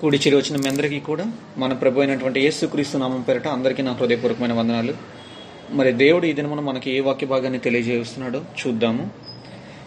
కూడి 0.00 0.16
చేరి 0.16 0.36
వచ్చిన 0.36 0.56
మీ 0.62 0.68
అందరికీ 0.68 0.98
కూడా 1.00 1.24
మన 1.58 1.72
ప్రభు 1.72 2.00
అయినటువంటి 2.00 2.40
యేసుక్రీస్తు 2.40 2.98
నామం 2.98 3.20
పేరట 3.20 3.46
అందరికీ 3.48 3.82
నా 3.82 3.92
హృదయపూర్వకమైన 3.92 4.52
వందనాలు. 4.52 4.94
మరి 5.70 5.92
దేవుడు 5.92 6.26
ఈ 6.26 6.32
దినమున 6.32 6.60
మనకి 6.60 6.90
ఏ 6.90 7.00
వాక్య 7.00 7.26
భాగాన్ని 7.26 7.58
తెలియజేస్తున్నాడో 7.58 8.40
చూద్దాము. 8.60 9.04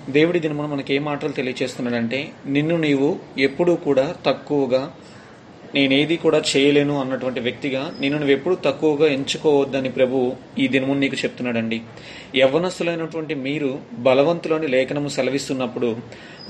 దేవుడి 0.10 0.39
దినమున 0.39 0.66
మనకి 0.66 0.96
ఏ 0.96 1.00
మాటలు 1.00 1.32
తెలియజేస్తున్నాడంటే 1.32 2.20
నిన్ను 2.46 2.78
నీవు 2.78 3.10
ఎప్పుడూ 3.38 3.76
కూడా 3.88 4.16
తక్కువగా 4.26 4.84
నేనేది 5.76 6.18
కూడా 6.18 6.42
చేయలేను 6.52 7.02
అన్నటువంటి 7.02 7.40
వ్యక్తిగా 7.40 7.82
నిన్ను 8.00 8.20
నువ్వు 8.20 8.34
ఎప్పుడు 8.36 8.56
తక్కువగా 8.56 9.08
ఎంచుకోవద్దని 9.08 9.90
ప్రభు 9.90 10.18
ఈ 10.60 10.68
దినము 10.68 10.94
నీకు 10.94 11.16
చెప్తున్నాడండి. 11.16 11.82
యవ్వనస్తులైనటువంటి 12.36 13.36
మీరు 13.36 13.80
బలవంతులని 13.94 14.68
లేఖనము 14.68 15.07
సెలవిస్తున్నప్పుడు 15.07 15.96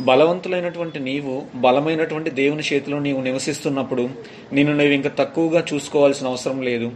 బలవంతులైనటువంటి 0.01 0.99
నీవు 0.99 1.43
బలమైనటువంటి 1.55 2.29
దేవుని 2.29 2.63
చేతిలో 2.73 2.99
నీవు 2.99 3.21
నివసిస్తున్నప్పుడు 3.21 4.09
నిన్ను 4.53 4.73
నువ్వు 4.77 4.93
ఇంకా 4.93 5.09
తక్కువగా 5.09 5.65
చూసుకోవాల్సిన 5.73 6.27
అవసరం 6.27 6.61
లేదు. 6.61 6.91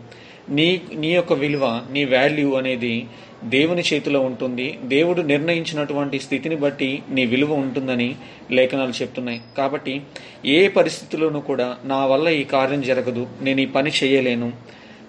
నీ 0.49 0.81
నీ 0.93 1.11
యొక్క 1.11 1.33
విలువ 1.33 1.81
నీ 1.91 2.05
వాల్యూ 2.05 2.53
అనేది 2.53 3.05
దేవుని 3.43 3.83
చేతిలో 3.93 4.19
ఉంటుంది. 4.19 4.79
దేవుడు 4.83 5.21
నిర్ణయించినటువంటి 5.21 6.19
స్థితిని 6.19 6.55
బట్టి 6.55 7.03
నీ 7.09 7.25
విలువ 7.25 7.53
ఉంటుందని 7.53 8.15
లేఖనాలు 8.51 8.89
చెప్తున్నాయి. 8.89 9.41
కాబట్టి 9.57 10.01
ఏ 10.45 10.67
పరిస్థితుల్లోనూ 10.67 11.39
కూడా 11.39 11.77
నా 11.83 12.05
వల్ల 12.05 12.29
ఈ 12.29 12.43
కార్యం 12.43 12.81
జరగదు. 12.81 13.27
నేను 13.41 13.61
ఈ 13.61 13.65
పని 13.65 13.91
చేయలేను. 14.03 14.53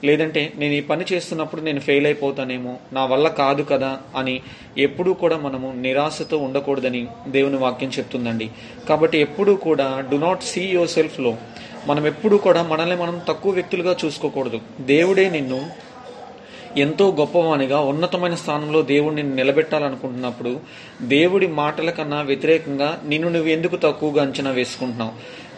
లేదంటే 0.04 0.52
నేను 0.56 0.72
ఈ 0.72 0.80
పని 0.80 1.04
చేస్తున్నప్పుడు 1.12 1.60
నేను 1.60 1.80
ఫెయిల్ 1.80 2.06
అయిపోతానేమో. 2.06 2.76
నా 2.92 3.04
వల్ల 3.04 3.28
కాదు 3.28 3.62
కదా 3.62 3.98
అని 4.16 4.40
ఎప్పుడూ 4.78 5.14
కూడా 5.14 5.37
మనము 5.37 5.74
నిరాశతో 5.76 6.38
ఉండకూడదని 6.38 7.06
దేవుని 7.28 7.56
వాక్యం 7.56 7.90
చెప్తుందండి. 7.98 8.50
కాబట్టి 8.88 9.18
ఎప్పుడూ 9.18 9.56
కూడా 9.56 10.04
డు 10.10 10.16
నాట్ 10.16 10.42
సీ 10.42 10.60
యువర్ 10.60 10.88
సెల్ఫ్లో 10.88 11.37
మనం 11.88 12.06
ఎప్పుడూ 12.06 12.36
కూడా 12.38 12.62
మనల్ని 12.62 12.96
మనం 12.96 13.20
తక్కువ 13.28 13.52
వ్యక్తులుగా 13.52 13.96
చూసుకోకూడదు. 14.04 14.60
దేవుడే 14.80 15.30
నిన్ను 15.30 15.60
ఎంతో 16.84 17.04
గొప్పవానిగా 17.18 17.78
ఉన్నతమైన 17.80 18.34
స్థానంలో 18.34 18.82
దేవుడిని 18.82 19.23
నిలబెట్టాలనుకుంటున్నప్పుడు 19.37 20.52
దేవుడి 21.02 21.46
మాటల 21.60 21.90
కన్నా 21.90 22.23
వ్యతిరేకంగా 22.23 23.02
నిన్ను 23.06 23.28
నువ్వు 23.28 23.51
ఎందుకు 23.51 23.76
తక్కువగా 23.76 24.23
అంచనా 24.23 24.51
వేసుకుంటున్నావు? 24.51 25.12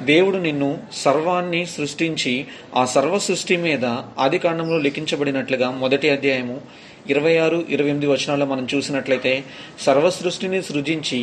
దేవుడు 0.05 0.39
నిన్ను 0.39 0.79
సర్వాన్ని 0.93 1.67
సృష్టించి 1.67 2.35
ఆ 2.77 2.85
సర్వ 2.85 3.19
సృష్టి 3.19 3.57
మీద 3.57 3.85
ఆది 4.19 4.39
కాండంలో 4.39 4.79
లిఖించబడినట్లుగా 4.79 5.71
మొదటి 5.71 6.11
అధ్యాయము 6.11 6.61
ఇరవై 7.11 7.37
ఆరు 7.39 7.65
ఇరవై 7.69 7.91
ఎనిమిది 7.91 8.07
వచనాల్లో 8.07 8.47
మనం 8.47 8.69
చూసినట్లయితే 8.75 9.45
సర్వ 9.81 10.11
సృష్టిని 10.11 10.63
సృజించి 10.63 11.21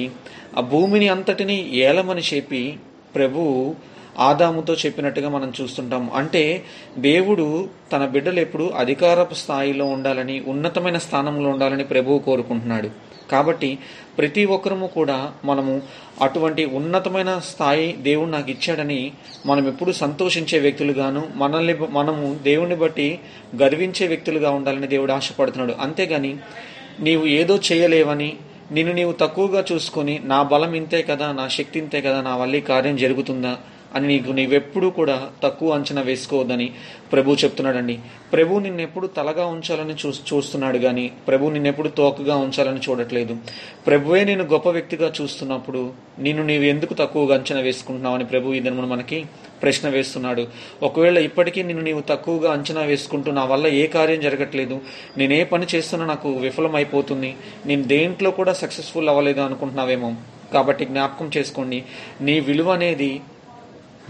ఆ 0.58 0.62
భూమిని 0.62 1.08
అంతటిని 1.08 1.58
ఏలమని 1.78 2.22
చెప్పి 2.34 2.78
ప్రభువు 3.16 3.76
ఆదాముతో 4.20 4.74
చెప్పినట్టుగా 4.74 5.30
మనం 5.30 5.54
చూస్తుంటాం. 5.62 6.12
అంటే 6.14 6.64
దేవుడు 6.98 7.70
తన 7.92 8.06
బిడ్డలు 8.06 8.40
ఎప్పుడు 8.40 8.64
అధికారపు 8.64 9.34
స్థాయిలో 9.34 9.86
ఉండాలని 9.86 10.44
ఉన్నతమైన 10.48 10.98
స్థానంలో 10.98 11.50
ఉండాలని 11.50 11.84
ప్రభువు 11.84 12.20
కోరుకుంటున్నాడు. 12.20 12.90
కాబట్టి 13.32 13.78
ప్రతి 14.18 14.46
ఒక్కరము 14.46 14.88
కూడా 14.88 15.32
మనము 15.46 15.82
అటువంటి 16.22 16.66
ఉన్నతమైన 16.66 17.40
స్థాయి 17.40 17.94
దేవుడు 17.94 18.30
నాకు 18.30 18.52
ఇచ్చాడని 18.52 19.12
మనం 19.46 19.68
ఎప్పుడు 19.68 19.92
సంతోషించే 19.92 20.60
వ్యక్తులుగాను 20.60 21.24
మనల్ని 21.36 21.76
మనము 21.90 22.40
దేవుణ్ణి 22.44 22.76
బట్టి 22.76 23.20
గర్వించే 23.62 24.08
వ్యక్తులుగా 24.08 24.52
ఉండాలని 24.52 24.88
దేవుడు 24.88 25.12
ఆశపడుతున్నాడు. 25.12 25.74
అంతేగాని 25.80 26.38
నీవు 27.00 27.26
ఏదో 27.26 27.60
చేయలేవని 27.72 28.34
నిన్ను 28.72 28.94
నీవు 28.94 29.12
తక్కువగా 29.12 29.66
చూసుకొని 29.72 30.22
నా 30.24 30.44
బలం 30.44 30.74
ఇంతే 30.74 31.02
కదా 31.02 31.32
నా 31.32 31.48
శక్తి 31.48 31.80
ఇంతే 31.80 32.02
కదా 32.02 32.22
నా 32.22 32.36
వల్ల 32.36 32.60
కార్యం 32.60 32.96
జరుగుతుందా? 32.96 33.58
అని 33.96 34.08
నీకు 34.08 34.32
నీవెప్పుడు 34.32 34.88
కూడా 34.88 35.16
తక్కువ 35.44 35.74
అంచనా 35.74 36.02
వేసుకోవద్దని 36.02 36.68
ప్రభు 37.14 37.36
చెప్తున్నాడండి. 37.44 38.00
ప్రభు 38.34 38.60
నిన్నెప్పుడు 38.60 39.08
తలగా 39.08 39.46
ఉంచాలని 39.46 39.96
చూ 40.02 40.10
చూస్తున్నాడు 40.30 40.78
కానీ 40.78 41.12
ప్రభు 41.28 41.50
నిన్నెప్పుడు 41.56 41.90
తోకగా 41.90 42.36
ఉంచాలని 42.36 42.82
చూడట్లేదు. 42.86 43.36
ప్రభువే 43.88 44.24
నేను 44.24 44.44
గొప్ప 44.44 44.68
వ్యక్తిగా 44.70 45.12
చూస్తున్నప్పుడు 45.22 45.82
నిన్ను 46.20 46.46
నీవు 46.46 46.64
ఎందుకు 46.64 46.94
తక్కువగా 46.94 47.36
అంచనా 47.36 47.60
వేసుకుంటున్నావు 47.60 48.16
అని 48.16 48.26
ప్రభు 48.26 48.54
ఇదని 48.54 48.88
మనకి 48.94 49.20
ప్రశ్న 49.64 49.90
వేస్తున్నాడు. 49.90 50.48
ఒకవేళ 50.84 51.18
ఇప్పటికీ 51.18 51.64
నిన్ను 51.64 51.84
నీవు 51.84 52.02
తక్కువగా 52.10 52.52
అంచనా 52.52 52.82
వేసుకుంటూ 52.82 53.32
నా 53.32 53.44
వల్ల 53.46 53.68
ఏ 53.68 53.88
కార్యం 53.88 54.22
జరగట్లేదు 54.22 54.82
నేను 55.18 55.34
ఏ 55.34 55.44
పని 55.44 55.68
చేస్తున్నా 55.76 56.06
నాకు 56.06 56.30
విఫలం 56.46 56.76
అయిపోతుంది 56.76 57.36
నేను 57.66 57.84
దేంట్లో 57.84 58.32
కూడా 58.32 58.54
సక్సెస్ఫుల్ 58.54 59.10
అవ్వలేదు 59.10 59.42
అనుకుంటున్నావేమో. 59.42 60.16
కాబట్టి 60.54 60.86
జ్ఞాపకం 60.86 61.32
చేసుకోండి 61.38 61.84
నీ 62.22 62.40
విలువ 62.40 62.70
అనేది 62.72 63.10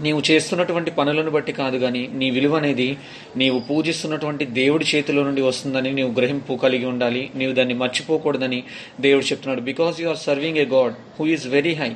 నీవు 0.00 0.22
చేస్తున్నటువంటి 0.30 0.90
పనులను 0.90 1.30
బట్టి 1.30 1.52
కాదు 1.52 1.76
కానీ 1.76 2.08
నీ 2.12 2.30
విలువ 2.30 2.56
అనేది 2.56 2.96
నీవు 3.36 3.58
పూజిస్తున్నటువంటి 3.58 4.44
దేవుడి 4.44 4.84
చేతిలో 4.84 5.22
నుండి 5.22 5.42
వస్తుందని 5.42 5.92
నీవు 5.92 6.10
గ్రహింపు 6.10 6.54
కలిగి 6.54 6.84
ఉండాలి. 6.84 7.30
నీవు 7.34 7.52
దాన్ని 7.52 7.74
మర్చిపోకూడదని 7.74 8.62
దేవుడు 9.00 9.24
చెప్తున్నాడు. 9.24 9.60
Because 9.60 10.00
you 10.00 10.08
are 10.08 10.16
serving 10.16 10.58
a 10.58 10.64
god 10.64 10.94
who 11.20 11.26
is 11.26 11.46
very 11.46 11.74
high 11.74 11.90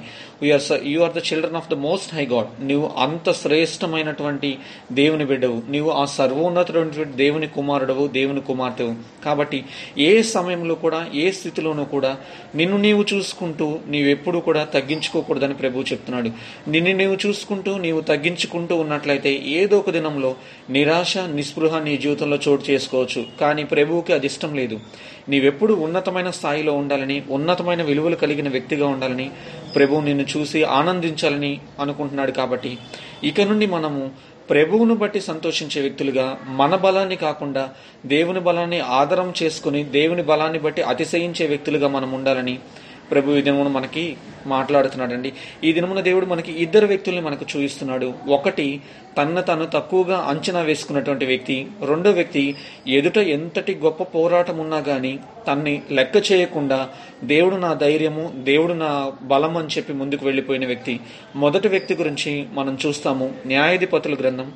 or 0.53 0.87
you 0.87 1.01
are 1.03 1.13
the 1.13 1.19
children 1.19 1.57
of 1.57 1.69
the 1.71 1.75
most 1.75 2.15
high 2.15 2.27
god 2.27 2.67
నీవు 2.67 2.91
అంత 2.99 3.33
శ్రేష్టమైనటువంటి 3.33 4.59
దేవుని 4.93 5.25
బిడ్డవు. 5.25 5.63
నీవు 5.69 5.91
ఆ 5.91 6.05
సర్వోన్నతమైనటువంటి 6.05 7.17
దేవుని 7.17 7.47
కుమారుడవు 7.47 8.07
దేవుని 8.07 8.41
కుమార్తెవు. 8.41 8.95
కాబట్టి 9.25 9.65
ఏ 9.99 10.23
సమయంలో 10.23 10.75
కూడా 10.75 11.07
ఏ 11.15 11.31
స్థితిలోనూ 11.31 11.85
కూడా 11.85 12.17
నిన్ను 12.55 12.77
నీవు 12.77 13.05
చూసుకుంటూ 13.15 13.79
నీవెప్పుడు 13.89 14.39
కూడా 14.39 14.65
తగ్గించుకోకూడదని 14.65 15.55
ప్రభు 15.55 15.81
చెప్తున్నాడు. 15.81 16.31
నిన్ను 16.71 16.93
నీవు 16.97 17.19
చూసుకుంటూ 17.27 17.79
నీ 17.79 17.90
నీవు 17.91 18.03
తగ్గించుకుంటూ 18.09 18.75
ఉన్నట్లయితే 18.77 19.31
ఏదో 19.53 19.77
ఒక 19.79 19.91
దినంలో 19.91 20.29
నిరాశ 20.71 21.19
నిస్పృహ 21.19 21.79
నీ 21.79 21.95
జీవితంలో 21.97 22.39
చోటు 22.49 22.65
చేసుకోవచ్చు. 22.71 23.21
కానీ 23.41 23.65
ప్రభువుకి 23.65 24.13
అది 24.13 24.27
ఇష్టం 24.27 24.55
లేదు. 24.55 24.77
నీవెప్పుడు 25.29 25.75
ఉన్నతమైన 25.87 26.31
స్థాయిలో 26.31 26.73
ఉండాలని 26.73 27.23
ఉన్నతమైన 27.31 27.83
విలువలు 27.83 28.17
కలిగిన 28.17 28.49
వ్యక్తిగా 28.49 28.87
ఉండాలని 28.87 29.31
ప్రభువు 29.77 30.01
నిన్ను 30.01 30.27
చూసి 30.37 30.63
ఆనందించాలని 30.79 31.53
అనుకుంటున్నాడు 31.81 32.31
కాబట్టి 32.31 32.73
ఇక 33.25 33.41
నుండి 33.41 33.67
మనము 33.67 34.03
ప్రభువును 34.51 34.95
బట్టి 34.95 35.21
సంతోషించే 35.21 35.81
వ్యక్తులుగా 35.83 36.25
మన 36.47 36.75
బలాన్ని 36.77 37.17
కాకుండా 37.17 37.65
దేవుని 38.07 38.41
బలాన్ని 38.41 38.81
ఆదరం 38.81 39.29
చేసుకుని 39.43 39.83
దేవుని 39.85 40.23
బలాన్ని 40.23 40.59
బట్టి 40.59 40.83
అతిశయించే 40.83 41.47
వ్యక్తులుగా 41.47 41.89
మనం 41.89 42.13
ఉండాలని 42.13 42.59
ప్రభు 43.11 43.33
ఈ 43.33 43.43
దినమున 43.43 43.69
మనకి 43.69 44.17
మాట్లాడుతున్నాడండి. 44.47 45.33
ఈ 45.65 45.73
దినమున 45.73 46.01
దేవుడు 46.01 46.27
మనకి 46.27 46.53
ఇద్దరు 46.63 46.87
వ్యక్తుల్ని 46.87 47.23
మనకు 47.23 47.47
చూపిస్తున్నాడు 47.57 48.13
ఒకటి 48.29 48.81
తన 49.19 49.41
తను 49.41 49.67
తక్కువగా 49.67 50.19
అంచనా 50.19 50.61
వేసుకున్నటువంటి 50.61 51.27
వ్యక్తి. 51.27 51.67
రెండో 51.87 52.11
వ్యక్తి 52.11 52.57
ఎదుట 52.89 53.17
ఎంతటి 53.17 53.75
గొప్ప 53.75 54.03
పోరాటం 54.03 54.59
ఉన్నా 54.59 54.81
కానీ 54.81 55.19
తన్ని 55.47 55.83
లెక్క 55.91 56.33
చేయకుండా 56.33 56.89
దేవుడు 57.25 57.57
నా 57.57 57.75
ధైర్యము 57.75 58.33
దేవుడు 58.37 58.73
నా 58.73 59.13
బలం 59.23 59.57
అని 59.57 59.69
చెప్పి 59.69 59.93
ముందుకు 59.93 60.25
వెళ్ళిపోయిన 60.25 60.67
వ్యక్తి. 60.67 61.01
మొదటి 61.37 61.69
వ్యక్తి 61.69 61.95
గురించి 61.95 62.47
మనం 62.53 62.79
చూస్తాము. 62.87 63.33
న్యాయాధిపతుల 63.47 64.15
గ్రంథం 64.15 64.53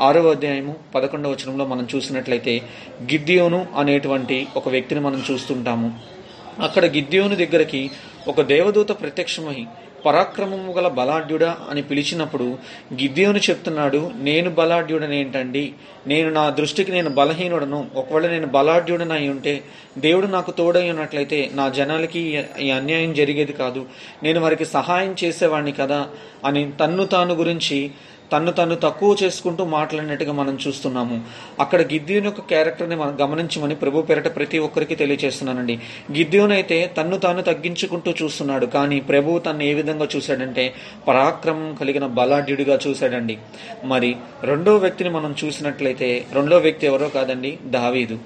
ఆరవ 0.00 0.30
అధ్యాయము 0.30 0.76
పదకొండవ 0.94 1.30
వచనంలో 1.30 1.64
మనం 1.64 1.88
చూసినట్లయితే 1.94 2.60
గిద్యోను 3.02 3.66
అనేటువంటి 3.76 4.46
ఒక 4.56 4.68
వ్యక్తిని 4.68 5.00
మనం 5.00 5.22
చూస్తుంటాము. 5.30 6.21
అక్కడ 6.60 6.84
గిద్యోని 6.84 7.36
దగ్గరికి 7.36 7.90
ఒక 8.28 8.40
దేవదూత 8.40 8.88
ప్రత్యక్షమై 8.88 9.66
పరాక్రమము 10.06 10.72
గల 10.72 10.88
బలాఢ్యుడా 10.88 11.56
అని 11.70 11.82
పిలిచినప్పుడు 11.82 12.58
గిద్యోని 12.94 13.40
చెప్తున్నాడు 13.50 14.10
నేను 14.14 14.50
బలాఢ్యుడనేంటండి? 14.50 15.72
నేను 16.06 16.30
నా 16.30 16.50
దృష్టికి 16.50 16.92
నేను 16.92 17.10
బలహీనుడను. 17.10 17.86
ఒకవేళ 17.94 18.30
నేను 18.30 18.46
బలాఢ్యుడనై 18.46 19.28
ఉంటే 19.28 19.62
దేవుడు 19.98 20.26
నాకు 20.26 20.50
తోడై 20.50 20.90
ఉన్నట్లయితే 20.90 21.50
నా 21.52 21.68
జనాలకి 21.68 22.44
ఈ 22.60 22.70
అన్యాయం 22.70 23.14
జరిగేది 23.14 23.52
కాదు. 23.52 23.86
నేను 24.22 24.40
వారికి 24.40 24.64
సహాయం 24.64 25.16
చేసేవాడిని 25.24 25.72
కదా 25.72 26.08
అని 26.44 26.72
తన్ను 26.80 27.04
తాను 27.04 27.34
గురించి 27.34 27.90
తన్ను 28.32 28.52
తను 28.52 28.74
తక్కువ 28.74 29.16
చేసుకుంటూ 29.22 29.64
మాట్లాడినట్టుగా 29.64 30.32
మనం 30.32 30.58
చూస్తున్నాము. 30.64 31.16
అక్కడ 31.60 31.80
గిద్యోన్ 31.92 32.24
యొక్క 32.24 32.40
క్యారెక్టర్ని 32.40 32.96
మనం 32.96 33.14
గమనించమని 33.22 33.74
ప్రభు 33.74 34.02
పేరట 34.02 34.36
ప్రతి 34.36 34.58
ఒక్కరికి 34.58 34.94
తెలియజేస్తున్నానండి 34.94 35.76
గిద్యోన్ 36.12 36.52
అయితే 36.52 36.78
తన్ను 36.98 37.18
తాను 37.18 37.42
తగ్గించుకుంటూ 37.42 38.14
చూస్తున్నాడు. 38.22 38.66
కానీ 38.66 39.00
ప్రభువు 39.00 39.38
తను 39.38 39.62
ఏ 39.62 39.74
విధంగా 39.74 40.08
చూశాడంటే 40.16 40.74
పరాక్రమం 41.08 41.74
కలిగిన 41.80 42.06
బలాఢ్యుడిగా 42.06 42.78
చూశాడండి. 42.86 43.38
మరి 43.84 44.16
రెండో 44.42 44.76
వ్యక్తిని 44.76 45.10
మనం 45.10 45.34
చూసినట్లయితే 45.44 46.10
రెండో 46.34 46.58
వ్యక్తి 46.58 46.86
ఎవరో 46.86 47.08
కాదండి 47.08 47.58
దావీదు. 47.78 48.18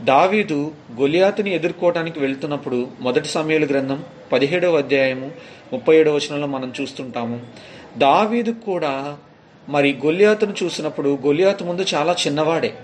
దావీదు 0.00 0.72
గొలియాతుని 1.00 1.54
ఎదుర్కోవటానికి 1.54 2.18
వెళ్తున్నప్పుడు 2.20 2.88
మొదటి 3.00 3.28
సమయాల 3.28 3.64
గ్రంథం 3.64 4.04
పదిహేడవ 4.32 4.78
అధ్యాయము 4.78 5.28
ముప్పై 5.72 5.96
ఏడవ 5.96 6.14
వచనంలో 6.14 6.46
మనం 6.46 6.72
చూస్తుంటాము. 6.80 7.36
దావీదు 7.98 8.52
కూడా 8.66 9.18
మరి 9.68 9.98
గొలియాతును 10.04 10.54
చూసినప్పుడు 10.62 11.18
గొలియాతు 11.26 11.64
ముందు 11.64 11.84
చాలా 11.94 12.16
చిన్నవాడే. 12.26 12.74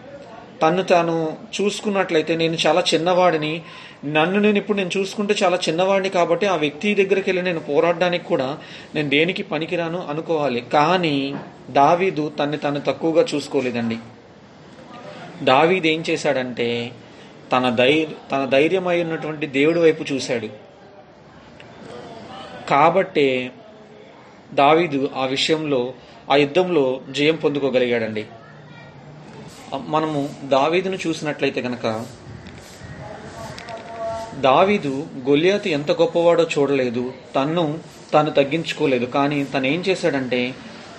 తను 0.62 0.82
తాను 0.82 1.37
చూసుకున్నట్లయితే 1.61 2.37
నేను 2.37 2.56
చాలా 2.67 2.85
చిన్నవాడిని 2.94 3.62
నన్ను 4.05 4.41
నేను 4.41 4.59
ఇప్పుడు 4.59 4.77
నేను 4.77 4.91
చూసుకుంటే 4.97 5.35
చాలా 5.43 5.56
చిన్నవాడిని 5.56 6.09
కాబట్టి 6.09 6.47
ఆ 6.47 6.56
వ్యక్తి 6.56 6.94
దగ్గరికి 6.94 7.31
వెళ్ళి 7.31 7.43
నేను 7.43 7.61
పోరాడడానికి 7.61 8.25
కూడా 8.25 8.59
నేను 8.94 9.09
దేనికి 9.09 9.43
పనికిరాను 9.43 10.06
అనుకోవాలి. 10.11 10.61
కానీ 10.61 11.35
దావీదు 11.71 12.32
తన్ని 12.38 12.56
తను 12.56 12.81
తక్కువగా 12.81 13.26
చూసుకోలేదండి. 13.35 13.97
దావీదు 15.43 15.87
ఏం 15.87 16.05
చేశాడంటే 16.11 16.91
తన 17.53 17.71
ధైర్య 17.71 18.06
తన 18.33 18.44
ధైర్యమై 18.44 19.03
ఉన్నటువంటి 19.03 19.47
దేవుడి 19.47 19.81
వైపు 19.81 20.12
చూశాడు. 20.12 20.49
కాబట్టే 22.69 23.50
దావీదు 24.55 25.11
ఆ 25.17 25.26
విషయంలో 25.26 25.94
ఆ 26.31 26.37
యుద్ధంలో 26.37 27.00
జయం 27.11 27.37
పొందుకోగలిగాడండి. 27.37 28.27
మనము 29.87 30.29
దావీదును 30.44 30.99
చూసినట్లయితే 31.06 31.62
కనుక 31.62 32.05
దావీదు 34.41 35.06
గొల్లియాతు 35.29 35.69
ఎంత 35.69 35.93
గొప్పవాడో 35.93 36.47
చూడలేదు 36.59 37.12
తన్ను 37.37 37.79
తను 38.15 38.31
తగ్గించుకోలేదు. 38.31 39.06
కానీ 39.06 39.44
తను 39.44 39.67
ఏం 39.67 39.81
చేశాడంటే 39.88 40.55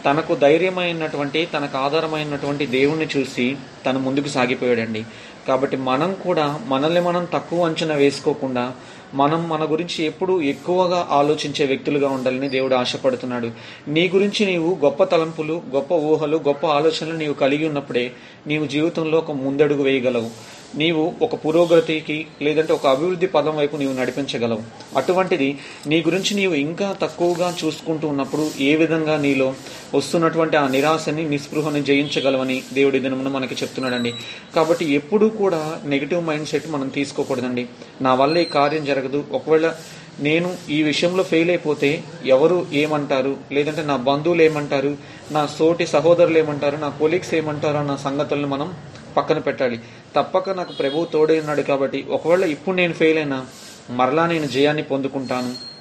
తనకు 0.06 0.36
ధైర్యమైనటువంటి 0.36 1.46
తనకు 1.54 1.78
ఆధారమైనటువంటి 1.78 2.66
దేవుణ్ణి 2.66 3.08
చూసి 3.18 3.58
తను 3.86 4.00
ముందుకు 4.00 4.28
సాగిపోయాడండి. 4.28 5.06
కాబట్టి 5.48 5.78
మనం 5.78 6.14
కూడా 6.14 6.60
మనల్ని 6.66 7.02
మనం 7.02 7.28
తక్కువ 7.34 7.66
అంచనా 7.66 7.96
వేసుకోకుండా 7.96 8.76
మనం 9.14 9.50
మన 9.50 9.64
గురించి 9.72 10.06
ఎప్పుడు 10.06 10.42
ఎక్కువగా 10.42 11.08
ఆలోచించే 11.12 11.66
వ్యక్తులుగా 11.66 12.10
ఉండాలని 12.10 12.50
దేవుడు 12.50 12.76
ఆశపడుతున్నాడు. 12.76 13.52
నీ 13.88 14.10
గురించి 14.10 14.46
నీవు 14.46 14.78
గొప్ప 14.84 15.04
తలంపులు 15.04 15.62
గొప్ప 15.76 15.94
ఊహలు 15.94 16.38
గొప్ప 16.38 16.66
ఆలోచనలు 16.66 17.18
నీవు 17.18 17.34
కలిగి 17.34 17.68
ఉన్నప్పుడే 17.68 18.12
నీవు 18.48 18.66
జీవితంలో 18.66 19.18
ఒక 19.18 19.32
ముందడుగు 19.32 19.84
వేయగలవు. 19.84 20.51
నీవు 20.76 21.14
ఒక 21.22 21.36
పురోగతికి 21.36 22.28
లేదంటే 22.42 22.74
ఒక 22.74 22.88
అభివృద్ధి 22.88 23.28
పదం 23.28 23.56
వైపు 23.58 23.78
నీవు 23.78 23.94
నడిపించగలవు. 23.94 24.62
అటువంటిది 24.98 25.58
నీ 25.88 26.02
గురించి 26.02 26.36
నీవు 26.36 26.54
ఇంకా 26.54 26.98
తక్కువగా 27.02 27.58
చూసుకుంటూ 27.66 28.08
ఉన్నప్పుడు 28.08 28.52
ఏ 28.60 28.76
విధంగా 28.76 29.18
నీలో 29.18 29.54
వస్తున్నటువంటి 29.96 30.58
ఆ 30.58 30.68
నిరాశని 30.68 31.30
నిస్పృహని 31.30 31.84
జయించగలవని 31.84 32.64
దేవుడి 32.74 33.00
దినమున 33.00 33.28
మనకి 33.28 33.56
చెప్తున్నాడండి. 33.56 34.14
కాబట్టి 34.56 34.94
ఎప్పుడూ 34.94 35.30
కూడా 35.30 35.82
నెగిటివ్ 35.86 36.26
మైండ్ 36.26 36.48
సెట్ 36.48 36.70
మనం 36.70 36.88
తీసుకోకూడదండి. 36.88 37.68
నా 38.02 38.14
వల్ల 38.14 38.38
ఈ 38.38 38.46
కార్యం 38.46 38.86
జరగదు. 38.86 39.24
ఒకవేళ 39.32 39.74
నేను 40.20 40.58
ఈ 40.70 40.84
విషయంలో 40.84 41.24
ఫెయిల్ 41.24 41.50
అయిపోతే 41.50 42.04
ఎవరు 42.26 42.68
ఏమంటారు? 42.74 43.38
లేదంటే 43.52 43.82
నా 43.82 43.96
బంధువులు 43.96 44.42
ఏమంటారు? 44.42 44.98
నా 45.32 45.46
సోటి 45.46 45.88
సహోదరులు 45.88 46.38
ఏమంటారు? 46.38 46.78
నా 46.78 46.90
కొలీగ్స్ 46.90 47.34
ఏమంటారు? 47.34 47.78
అన్న 47.78 47.96
సంగతులను 47.96 48.48
మనం 48.48 48.74
పక్కన 49.18 49.38
పెట్టాలి. 49.38 49.80
తప్పక 50.16 50.50
నాకు 50.50 50.74
ప్రభువు 50.74 51.06
తోడే 51.06 51.40
ఉన్నాడు 51.40 51.62
కాబట్టి 51.62 52.06
ఒకవేళ 52.10 52.44
ఇప్పుడు 52.44 52.76
నేను 52.76 52.94
ఫెయిల్ 52.94 53.18
అయినా 53.18 53.46
మరలా 53.90 54.28
నేను 54.28 54.48
జయాన్ని 54.48 54.84
పొందుకుంటాను. 54.84 55.72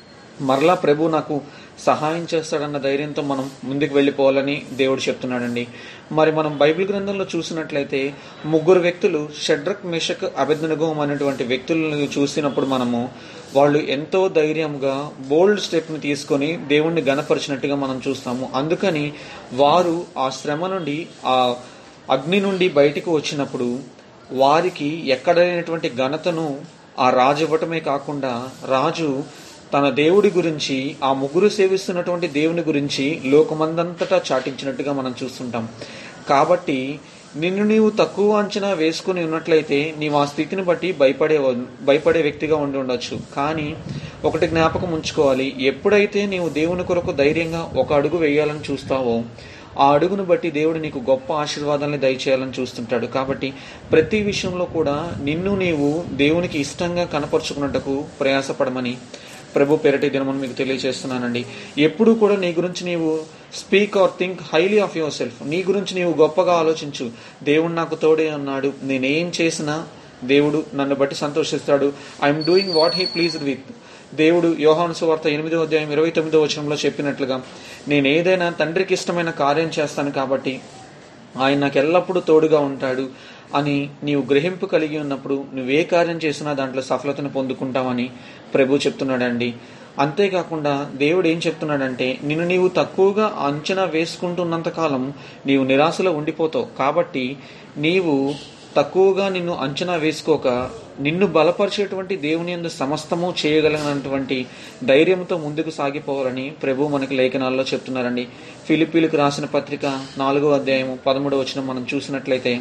మరలా 0.45 0.75
ప్రభు 0.75 1.09
నాకు 1.09 1.41
సహాయం 1.79 2.27
చేస్తాడన్న 2.35 2.79
ధైర్యంతో 2.79 3.23
మనం 3.23 3.51
ముందుకు 3.65 3.95
వెళ్ళిపోవాలని 3.95 4.63
దేవుడు 4.73 5.01
చెప్తున్నాడండి. 5.01 5.69
మరి 6.13 6.33
మనం 6.33 6.59
బైబిల్ 6.59 6.89
గ్రంథంలో 6.89 7.27
చూసినట్లయితే 7.37 8.15
ముగ్గురు 8.47 8.81
వ్యక్తులు 8.81 9.29
షడ్రక్ 9.43 9.87
మిషక్ 9.87 10.25
అభిజ్ఞగం 10.39 11.01
అనేటువంటి 11.01 11.45
వ్యక్తులను 11.45 12.09
చూసినప్పుడు 12.19 12.67
మనము 12.67 13.09
వాళ్ళు 13.55 13.79
ఎంతో 13.79 14.29
ధైర్యంగా 14.29 15.11
బోల్డ్ 15.21 15.61
స్టెప్ని 15.61 16.01
తీసుకొని 16.01 16.57
దేవుణ్ణి 16.57 17.01
గనపరిచినట్టుగా 17.01 17.75
మనం 17.75 18.03
చూస్తాము. 18.09 18.51
అందుకని 18.55 19.13
వారు 19.53 20.05
ఆ 20.19 20.31
శ్రమ 20.31 20.67
నుండి 20.67 21.07
ఆ 21.27 21.57
అగ్ని 22.11 22.41
నుండి 22.41 22.69
బయటికి 22.69 23.11
వచ్చినప్పుడు 23.11 23.79
వారికి 24.33 25.09
ఎక్కడైనటువంటి 25.09 25.89
ఘనతను 25.97 26.59
ఆ 26.99 27.11
రాజు 27.11 27.45
ఇవ్వటమే 27.45 27.81
కాకుండా 27.81 28.51
రాజు 28.69 29.23
తన 29.75 29.89
దేవుడి 29.89 30.31
గురించి 30.31 30.97
ఆ 31.05 31.13
ముగ్గురు 31.13 31.49
సేవిస్తున్నటువంటి 31.49 32.27
దేవుని 32.27 32.63
గురించి 32.63 33.23
లోకమందంతటా 33.25 34.23
చాటించినట్టుగా 34.33 34.93
మనం 34.93 35.15
చూస్తుంటాం. 35.25 35.69
కాబట్టి 36.29 37.01
నిన్ను 37.37 37.65
నీవు 37.65 37.91
తక్కువ 37.91 38.37
అంచనా 38.37 38.71
వేసుకుని 38.73 39.25
ఉన్నట్లయితే 39.25 39.95
నీవు 39.99 40.17
ఆ 40.19 40.25
స్థితిని 40.25 40.63
బట్టి 40.63 40.93
భయపడే 40.93 41.39
భయపడే 41.83 42.23
వ్యక్తిగా 42.23 42.57
ఉండి 42.57 42.79
ఉండొచ్చు. 42.79 43.21
కానీ 43.37 43.77
ఒకటి 44.25 44.47
జ్ఞాపకం 44.47 44.93
ఉంచుకోవాలి. 44.93 45.57
ఎప్పుడైతే 45.61 46.27
నీవు 46.27 46.49
దేవుని 46.49 46.85
కొరకు 46.85 47.13
ధైర్యంగా 47.13 47.73
ఒక 47.77 47.93
అడుగు 47.93 48.17
వేయాలని 48.17 48.73
చూస్తావో 48.73 49.23
ఆ 49.79 49.93
అడుగును 49.93 50.25
బట్టి 50.25 50.51
దేవుడు 50.51 50.79
నీకు 50.79 50.99
గొప్ప 50.99 51.33
ఆశీర్వాదాన్ని 51.33 51.99
దయచేయాలని 51.99 52.53
చూస్తుంటాడు. 52.61 53.07
కాబట్టి 53.07 53.53
ప్రతి 53.93 54.23
విషయంలో 54.23 54.65
కూడా 54.65 55.13
నిన్ను 55.23 55.57
నీవు 55.57 56.05
దేవునికి 56.13 56.59
ఇష్టంగా 56.59 57.05
కనపరుచుకున్నట్టుకు 57.05 58.05
ప్రయాసపడమని 58.21 58.97
ప్రభు 59.55 59.77
పెరటి 59.77 60.09
దినమని 60.09 60.39
మీకు 60.39 60.53
తెలియజేస్తున్నానండి 60.53 61.47
ఎప్పుడూ 61.79 62.15
కూడా 62.15 62.37
నీ 62.37 62.53
గురించి 62.53 62.85
నీవు 62.85 63.21
speak 63.55 63.97
or 63.97 64.11
think 64.19 64.41
highly 64.55 64.79
of 64.79 64.97
yourself 65.13 65.43
నీ 65.47 65.65
గురించి 65.69 65.95
నీవు 65.95 66.13
గొప్పగా 66.19 66.53
ఆలోచించు. 66.53 67.11
దేవుడు 67.43 67.73
నాకు 67.73 67.95
తోడే 67.95 68.29
అన్నాడు. 68.29 68.73
నేనేం 68.83 69.33
చేసినా 69.41 69.87
దేవుడు 70.25 70.65
నన్ను 70.75 70.95
బట్టి 70.95 71.17
సంతోషిస్తాడు. 71.17 71.93
I'm 72.25 72.45
doing 72.45 72.73
what 72.73 72.97
he 72.97 73.05
pleased 73.05 73.45
with. 73.45 73.65
దేవుడు 74.15 74.57
యోహాను 74.59 74.95
సువార్త 74.95 75.27
ఎనిమిదో 75.27 75.63
అధ్యాయం 75.63 75.93
ఇరవై 75.93 76.11
తొమ్మిదో 76.11 76.43
వచనంలో 76.43 76.77
చెప్పినట్లుగా 76.77 77.43
నేను 77.89 78.09
ఏదైనా 78.09 78.51
తండ్రికి 78.51 78.95
ఇష్టమైన 78.95 79.31
కార్యం 79.31 79.71
చేస్తాను 79.79 80.11
కాబట్టి 80.11 80.61
ఆయన 81.39 81.59
నాకు 81.59 81.79
ఎల్లప్పుడూ 81.79 82.21
తోడుగా 82.21 82.59
ఉంటాడు 82.61 83.09
అని 83.55 83.91
నీవు 84.05 84.23
గ్రహింపు 84.31 84.67
కలిగి 84.67 84.99
ఉన్నప్పుడు 84.99 85.45
నువ్వే 85.55 85.85
కార్యం 85.85 86.17
చేసినా 86.17 86.53
దాంట్లో 86.53 86.83
సఫలతను 86.83 87.29
పొందుకుంటామని 87.29 88.11
ప్రభు 88.55 88.77
చెప్తున్నాడండి. 88.77 89.55
అంతేకాకుండా 89.99 90.91
దేవుడు 90.95 91.29
ఏం 91.29 91.39
చెప్తున్నాడంటే 91.39 92.19
నిన్ను 92.25 92.47
నీవు 92.47 92.69
తక్కువగా 92.69 93.27
అంచనా 93.39 93.85
వేసుకుంటున్నంత 93.85 94.69
కాలం 94.69 95.15
నీవు 95.47 95.65
నిరాశలో 95.65 96.13
ఉండిపోతావు 96.13 96.67
కాబట్టి 96.79 97.37
నీవు 97.79 98.35
తక్కువగా 98.77 99.29
నిన్ను 99.29 99.55
అంచనా 99.57 99.95
వేసుకోక 99.97 100.49
నిన్ను 101.01 101.27
బలపరిచేటువంటి 101.27 102.17
దేవుని 102.17 102.53
యందు 102.53 102.69
సమస్తము 102.69 103.35
చేయగలిగినటువంటి 103.41 104.47
ధైర్యంతో 104.85 105.37
ముందుకు 105.37 105.71
సాగిపోవాలని 105.71 106.51
ప్రభు 106.63 106.89
మనకి 106.89 107.15
లేఖనాల్లో 107.15 107.65
చెప్తున్నారండి. 107.65 108.29
ఫిలిపీలకు 108.67 109.17
రాసిన 109.17 109.45
పత్రిక 109.45 109.87
నాలుగో 110.19 110.51
అధ్యాయము 110.51 110.99
పదమూడవ 111.07 111.41
వచనం 111.41 111.67
మనం 111.67 111.87
చూసినట్లయితే 111.95 112.61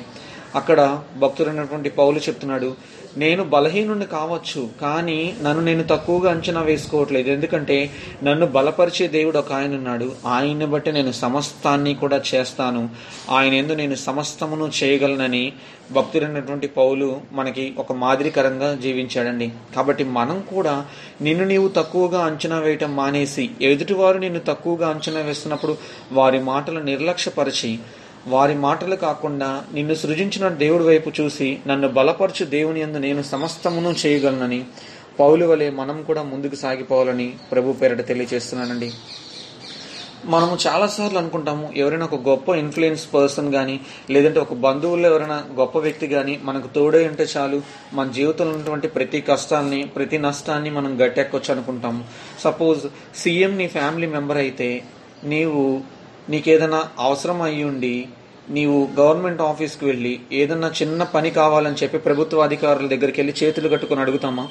అక్కడ 0.55 1.01
భక్తుడైనటువంటి 1.17 1.89
పౌలు 1.89 2.17
చెప్తున్నాడు 2.17 2.99
నేను 3.17 3.43
బలహీనుడిని 3.43 4.05
కావచ్చు 4.05 4.69
కానీ 4.81 5.35
నన్ను 5.41 5.63
నేను 5.63 5.83
తక్కువగా 5.83 6.31
అంచనా 6.31 6.61
వేసుకోవట్లేదు. 6.61 7.29
ఎందుకంటే 7.29 7.91
నన్ను 8.23 8.45
బలపరిచే 8.45 9.07
దేవుడు 9.07 9.37
ఒక 9.37 9.53
ఆయన 9.53 9.75
ఉన్నాడు. 9.75 10.11
ఆయన్ని 10.25 10.65
బట్టి 10.65 10.91
నేను 10.91 11.11
సమస్తాన్ని 11.11 11.93
కూడా 11.93 12.21
చేస్తాను. 12.35 12.89
ఆయన 13.29 13.53
ఎందు 13.53 13.73
నేను 13.73 13.95
సమస్తమును 13.95 14.71
చేయగలనని 14.83 15.53
భక్తుడైనటువంటి 15.91 16.67
పౌలు 16.67 17.21
మనకి 17.31 17.73
ఒక 17.77 17.93
మాదిరికరంగా 17.93 18.75
జీవించాడండి. 18.75 19.51
కాబట్టి 19.75 20.03
మనం 20.03 20.43
కూడా 20.55 20.85
నిన్ను 21.21 21.45
నీవు 21.45 21.67
తక్కువగా 21.67 22.25
అంచనా 22.25 22.59
వేయటం 22.59 22.95
మానేసి 22.95 23.49
ఎదుటివారు 23.61 24.17
నిన్ను 24.17 24.39
తక్కువగా 24.39 24.89
అంచనా 24.89 25.21
వేస్తున్నప్పుడు 25.21 25.77
వారి 26.11 26.39
మాటలు 26.39 26.79
నిర్లక్ష్యపరిచి 26.79 27.79
వారి 28.27 28.55
మాటలు 28.55 28.95
కాకుండా 28.95 29.63
నిన్ను 29.73 29.95
సృజించిన 29.95 30.47
దేవుడి 30.47 30.83
వైపు 30.83 31.11
చూసి 31.21 31.59
నన్ను 31.67 31.87
బలపరచు 31.87 32.45
దేవుని 32.45 32.81
యందు 32.81 32.97
నేను 32.97 33.23
సమస్తమును 33.23 33.95
చేయగలనని 34.05 34.65
పౌలు 35.19 35.45
వలె 35.45 35.69
మనం 35.69 36.03
కూడా 36.03 36.23
ముందుకు 36.23 36.55
సాగిపోవాలని 36.55 37.33
ప్రభు 37.51 37.73
పేరట 37.73 38.07
తెలియజేస్తున్నానండి 38.07 38.91
మనము 40.25 40.57
చాలాసార్లు 40.67 41.19
అనుకుంటాము 41.19 41.73
ఎవరైనా 41.77 42.05
ఒక 42.05 42.15
గొప్ప 42.29 42.49
ఇన్ఫ్లుయెన్స్ 42.49 43.13
పర్సన్ 43.13 43.53
కానీ 43.53 43.79
లేదంటే 44.09 44.39
ఒక 44.39 44.53
బంధువుల్లో 44.53 45.09
ఎవరైనా 45.09 45.43
గొప్ప 45.53 45.77
వ్యక్తి 45.77 46.07
కానీ 46.07 46.39
మనకు 46.43 46.67
తోడే 46.67 47.07
ఉంటే 47.07 47.27
చాలు 47.37 47.61
మన 47.93 48.11
జీవితంలో 48.11 48.51
ఉన్నటువంటి 48.51 48.87
ప్రతి 48.87 49.21
కష్టాన్ని 49.21 49.83
ప్రతి 49.83 50.17
నష్టాన్ని 50.17 50.69
మనం 50.69 51.05
గట్టెక్కొచ్చు 51.05 51.53
అనుకుంటాము. 51.53 52.03
సపోజ్ 52.39 52.85
సీఎం 53.15 53.57
నీ 53.57 53.67
ఫ్యామిలీ 53.67 54.07
మెంబర్ 54.07 54.37
అయితే 54.37 54.83
నీవు 55.23 55.81
నీకేదైనా 56.29 56.87
అవసరం 56.99 57.41
అయ్యి 57.41 57.63
ఉండి 57.63 58.07
నీవు 58.49 58.87
గవర్నమెంట్ 58.99 59.41
ఆఫీస్కి 59.41 59.85
వెళ్ళి 59.85 60.19
ఏదన్నా 60.31 60.71
చిన్న 60.81 61.03
పని 61.03 61.29
కావాలని 61.29 61.75
చెప్పి 61.75 61.97
ప్రభుత్వ 61.97 62.39
అధికారుల 62.39 62.87
దగ్గరికి 62.87 63.21
వెళ్ళి 63.21 63.45
చేతులు 63.45 63.69
కట్టుకొని 63.69 64.01
అడుగుతామా? 64.01 64.47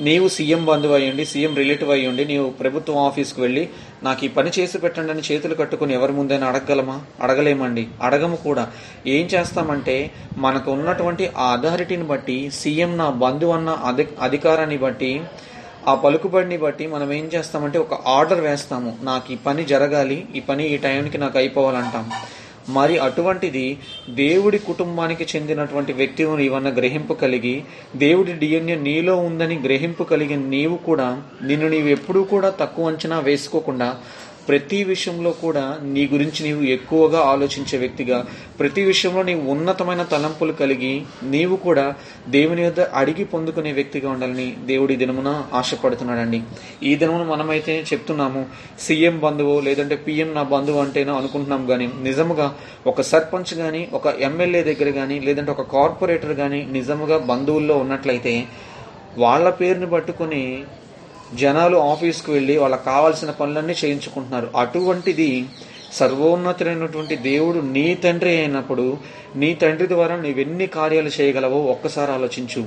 నీవు 0.00 0.28
సీఎం 0.28 0.64
బంధువు 0.64 0.94
అయ్యండి 0.94 1.24
సీఎం 1.24 1.56
రిలేటివ్ 1.56 1.90
అయ్యండి 1.90 2.24
నీవు 2.24 2.50
ప్రభుత్వం 2.50 2.98
ఆఫీస్కి 2.98 3.40
వెళ్ళి 3.40 3.68
నాకు 4.02 4.24
ఈ 4.24 4.28
పని 4.28 4.50
చేసి 4.58 4.78
పెట్టండి 4.78 5.12
అని 5.12 5.22
చేతులు 5.32 5.54
కట్టుకుని 5.54 5.94
ఎవరి 5.94 6.12
ముందైనా 6.12 6.46
అడగగలమా? 6.46 7.00
అడగలేమండి. 7.20 7.88
అడగము 8.02 8.36
కూడా. 8.36 8.72
ఏం 9.06 9.26
చేస్తామంటే 9.26 10.10
మనకు 10.36 10.72
ఉన్నటువంటి 10.72 11.30
ఆ 11.38 11.52
అథారిటీని 11.52 12.02
బట్టి 12.02 12.50
సీఎం 12.50 12.98
నా 12.98 13.10
బంధువు 13.10 13.52
అన్న 13.52 13.70
అధి 13.70 14.06
అధికారాన్ని 14.22 14.78
బట్టి 14.78 15.20
ఆ 15.88 15.94
పలుకుబడిని 15.94 16.56
బట్టి 16.58 16.86
మనం 16.86 17.12
ఏం 17.12 17.30
చేస్తామంటే 17.34 17.78
ఒక 17.78 17.94
ఆర్డర్ 18.06 18.40
వేస్తాము. 18.40 18.98
నాకు 19.02 19.32
ఈ 19.32 19.36
పని 19.46 19.64
జరగాలి 19.64 20.26
ఈ 20.34 20.40
పని 20.40 20.66
ఈ 20.66 20.76
టైంకి 20.76 21.18
నాకు 21.18 21.38
అయిపోవాలంటాం. 21.38 22.10
మరి 22.68 22.98
అటువంటిది 22.98 23.78
దేవుడి 24.10 24.58
కుటుంబానికి 24.58 25.26
చెందినటువంటి 25.36 25.92
వ్యక్తిని 25.92 26.36
నీవన్న 26.36 26.68
గ్రహింపు 26.68 27.14
కలిగి 27.14 27.62
దేవుడి 27.96 28.32
డిఎన్ఏ 28.32 28.76
నీలో 28.76 29.16
ఉందని 29.16 29.58
గ్రహింపు 29.58 30.02
కలిగి 30.02 30.36
నీవు 30.36 30.76
కూడా 30.76 31.22
నిన్ను 31.42 31.68
నీవు 31.68 31.88
ఎప్పుడూ 31.88 32.22
కూడా 32.22 32.50
తక్కువ 32.60 32.88
అంచనా 32.88 33.18
వేసుకోకుండా 33.18 33.96
ప్రతి 34.48 34.84
విషయంలో 34.84 35.30
కూడా 35.32 35.62
నీ 35.94 36.02
గురించి 36.06 36.40
నీవు 36.44 36.62
ఎక్కువగా 36.62 37.20
ఆలోచించే 37.32 37.78
వ్యక్తిగా 37.78 38.18
ప్రతి 38.60 38.82
విషయంలో 38.82 39.22
నీవు 39.22 39.42
ఉన్నతమైన 39.50 40.02
తలంపులు 40.02 40.52
కలిగి 40.52 40.92
నీవు 41.24 41.56
కూడా 41.56 41.84
దేవుని 42.28 42.62
యొద్ద 42.62 42.80
అడిగి 42.94 43.24
పొందుకునే 43.24 43.72
వ్యక్తిగా 43.72 44.08
ఉండాలని 44.10 44.56
దేవుడి 44.66 44.96
దినమున 44.96 45.30
ఆశపడుతున్నాడండి. 45.54 46.40
ఈ 46.82 46.96
దినమున 46.96 47.22
మనమైతే 47.22 47.84
చెప్తున్నాము 47.92 48.42
సీఎం 48.78 49.20
బంధువు 49.20 49.60
లేదంటే 49.60 49.96
పిఎం 50.06 50.34
నా 50.34 50.42
బంధువు 50.42 50.80
అంటేనో 50.80 51.14
అనుకుంటున్నాం 51.14 51.66
కానీ 51.66 51.88
నిజముగా 52.02 52.48
ఒక 52.86 53.00
సర్పంచ్ 53.02 53.54
కానీ 53.54 53.88
ఒక 53.92 54.06
ఎమ్మెల్యే 54.20 54.62
దగ్గర 54.62 54.90
కానీ 54.90 55.18
లేదంటే 55.20 55.52
ఒక 55.52 55.62
కార్పొరేటర్ 55.72 56.36
కానీ 56.36 56.62
నిజముగా 56.72 57.18
బంధువుల్లో 57.30 57.76
ఉన్నట్లయితే 57.76 58.34
వాళ్ళ 59.18 59.50
పేరుని 59.50 59.86
పట్టుకొని 59.86 60.42
జనాలు 61.34 61.76
ఆఫీస్కి 61.76 62.30
వెళ్ళి 62.30 62.56
వాళ్ళకి 62.56 62.84
కావాల్సిన 62.84 63.30
పనులన్నీ 63.30 63.74
చేయించుకుంటున్నారు. 63.84 64.50
అటువంటిది 64.56 65.46
సర్వోన్నతుడైనటువంటి 65.92 67.16
దేవుడు 67.16 67.58
నీ 67.58 67.94
తండ్రి 67.94 68.30
అయినప్పుడు 68.30 68.98
నీ 69.36 69.54
తండ్రి 69.54 69.88
ద్వారా 69.88 70.16
నీవెన్ని 70.16 70.66
కార్యాలు 70.66 71.10
చేయగలవో 71.20 71.60
ఒక్కసారి 71.62 72.12
ఆలోచించు. 72.12 72.64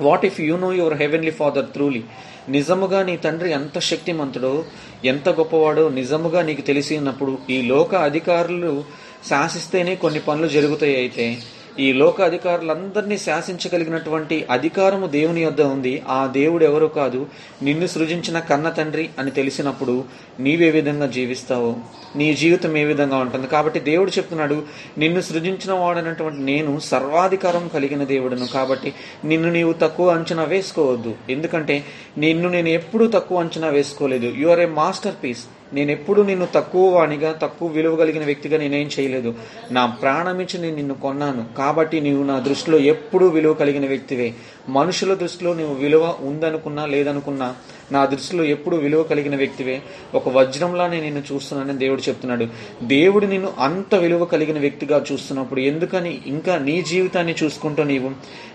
What 0.00 0.24
if 0.24 0.40
you 0.40 0.56
know 0.56 0.72
your 0.72 0.94
heavenly 0.94 1.30
father 1.30 1.64
truly 1.64 2.02
నిజముగా 2.48 3.02
నీ 3.02 3.16
తండ్రి 3.16 3.50
ఎంత 3.50 3.78
శక్తిమంతుడో 3.78 4.64
ఎంత 5.04 5.28
గొప్పవాడో 5.28 5.88
నిజముగా 5.88 6.42
నీకు 6.42 6.60
తెలిసినప్పుడు 6.60 7.38
ఈ 7.50 7.62
లోక 7.62 7.94
అధికారులు 7.94 8.84
శాసిస్తేనే 9.28 9.94
కొన్ని 9.94 10.20
పనులు 10.20 10.48
జరుగుతాయి 10.48 10.96
అయితే 10.96 11.38
ఈ 11.78 11.92
లోక 11.92 12.22
అధికారులందరినీ 12.22 13.18
శాసించగలిగినటువంటి 13.18 14.46
అధికారము 14.50 15.06
దేవుని 15.06 15.42
యొద్ద 15.42 15.60
ఉంది. 15.60 16.02
ఆ 16.08 16.26
దేవుడు 16.26 16.64
ఎవరో 16.64 16.88
కాదు. 16.88 17.26
నిన్ను 17.62 17.86
సృజించిన 17.86 18.38
కన్న 18.38 18.70
తండ్రి 18.70 19.10
అని 19.18 19.30
తెలిసినప్పుడు 19.30 20.04
నీవే 20.40 20.70
విధంగా 20.70 21.06
జీవిస్తావు. 21.06 21.76
నీ 22.16 22.34
జీవితం 22.34 22.76
ఏ 22.76 22.84
విధంగా 22.84 23.16
ఉంటుంది? 23.16 23.46
కాబట్టి 23.46 23.80
దేవుడు 23.80 24.10
చెప్తున్నాడు 24.10 24.62
నిన్ను 24.98 25.20
సృజించిన 25.20 25.72
వాడనటువంటి 25.72 26.42
నేను 26.42 26.78
సర్వాధికారం 26.78 27.68
కలిగిన 27.68 28.04
దేవుడును. 28.04 28.46
కాబట్టి 28.46 28.92
నిన్ను 29.24 29.50
నీవు 29.50 29.72
తక్కువ 29.72 30.10
అంచనా 30.10 30.44
వేసుకోవద్దు. 30.44 31.14
ఎందుకంటే 31.30 31.84
నిన్ను 32.18 32.48
నేను 32.48 32.68
ఎప్పుడూ 32.68 33.06
తక్కువ 33.06 33.40
అంచనా 33.40 33.68
వేసుకోలేదు. 33.68 34.26
You 34.36 34.48
are 34.48 34.60
a 34.60 34.66
master 34.66 35.14
piece 35.24 35.44
నేను 35.74 35.90
ఎప్పుడు 35.90 36.22
నిన్ను 36.22 36.48
తక్కువ 36.54 36.94
వాణిగా 36.94 37.32
తక్కువ 37.32 37.68
విలువ 37.68 37.96
కలిగిన 37.96 38.24
వ్యక్తిగా 38.24 38.58
నేనేం 38.58 38.90
చేయలేదు. 39.00 39.34
నా 39.70 39.86
ప్రాణమించి 39.86 40.60
నేను 40.60 40.76
నిన్ను 40.76 40.94
కొన్నాను. 40.94 41.44
కాబట్టి 41.58 42.00
నీవు 42.00 42.24
నా 42.24 42.38
దృష్టిలో 42.38 42.78
ఎప్పుడూ 42.78 43.28
విలువ 43.28 43.54
కలిగిన 43.54 43.86
వ్యక్తివే. 43.86 44.34
మనుషుల 44.68 45.14
దృష్టిలో 45.14 45.54
నువ్వు 45.54 45.74
విలువ 45.74 46.14
ఉందనుకున్నా 46.20 46.86
లేదనుకున్నా 46.86 47.54
నా 47.92 48.04
దృష్టిలో 48.04 48.44
ఎప్పుడు 48.44 48.76
విలువ 48.76 49.02
కలిగిన 49.02 49.36
వ్యక్తివే. 49.36 49.82
ఒక 50.14 50.28
వజ్రంలా 50.28 50.86
నేను 50.86 51.04
నిన్ను 51.04 51.22
చూస్తున్నానని 51.32 51.78
దేవుడు 51.78 52.00
చెప్తున్నాడు. 52.00 52.46
దేవుడు 52.82 53.26
నిన్ను 53.26 53.52
అంత 53.58 53.94
విలువ 53.94 54.24
కలిగిన 54.24 54.58
వ్యక్తిగా 54.58 55.04
చూస్తున్నప్పుడు 55.12 55.60
ఎందుకని 55.60 56.20
ఇంకా 56.26 56.58
నీ 56.58 56.82
జీవితాన్ని 56.82 57.34
చూసుకుంటూ 57.42 57.82
నీవు 57.82 58.10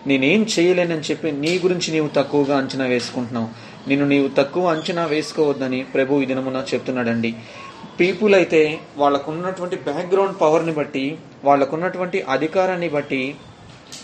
నేనేం 0.07 0.45
చేయలేనని 0.59 1.01
చెప్పి 1.01 1.31
నీ 1.31 1.59
గురించి 1.63 1.91
నీవు 1.91 2.09
తక్కువగా 2.15 2.57
అంచనా 2.57 2.85
వేసుకుంటున్నావు. 2.85 3.68
నిన్ను 3.88 4.07
నీవు 4.07 4.27
తక్కువ 4.27 4.67
అంచనా 4.67 5.05
వేసుకోవద్దని 5.05 5.83
ప్రభు 5.83 6.21
ఈ 6.21 6.25
దినమున 6.25 6.63
చెప్తున్నాడండి. 6.74 7.33
పీపుల్ 8.00 8.36
అయితే 8.36 8.79
వాళ్ళకున్నటువంటి 8.98 9.75
బ్యాక్గ్రౌండ్ 9.75 10.41
పవర్ని 10.41 10.71
బట్టి 10.71 11.17
వాళ్ళకున్నటువంటి 11.43 12.21
అధికారాన్ని 12.21 12.89
బట్టి 12.89 13.36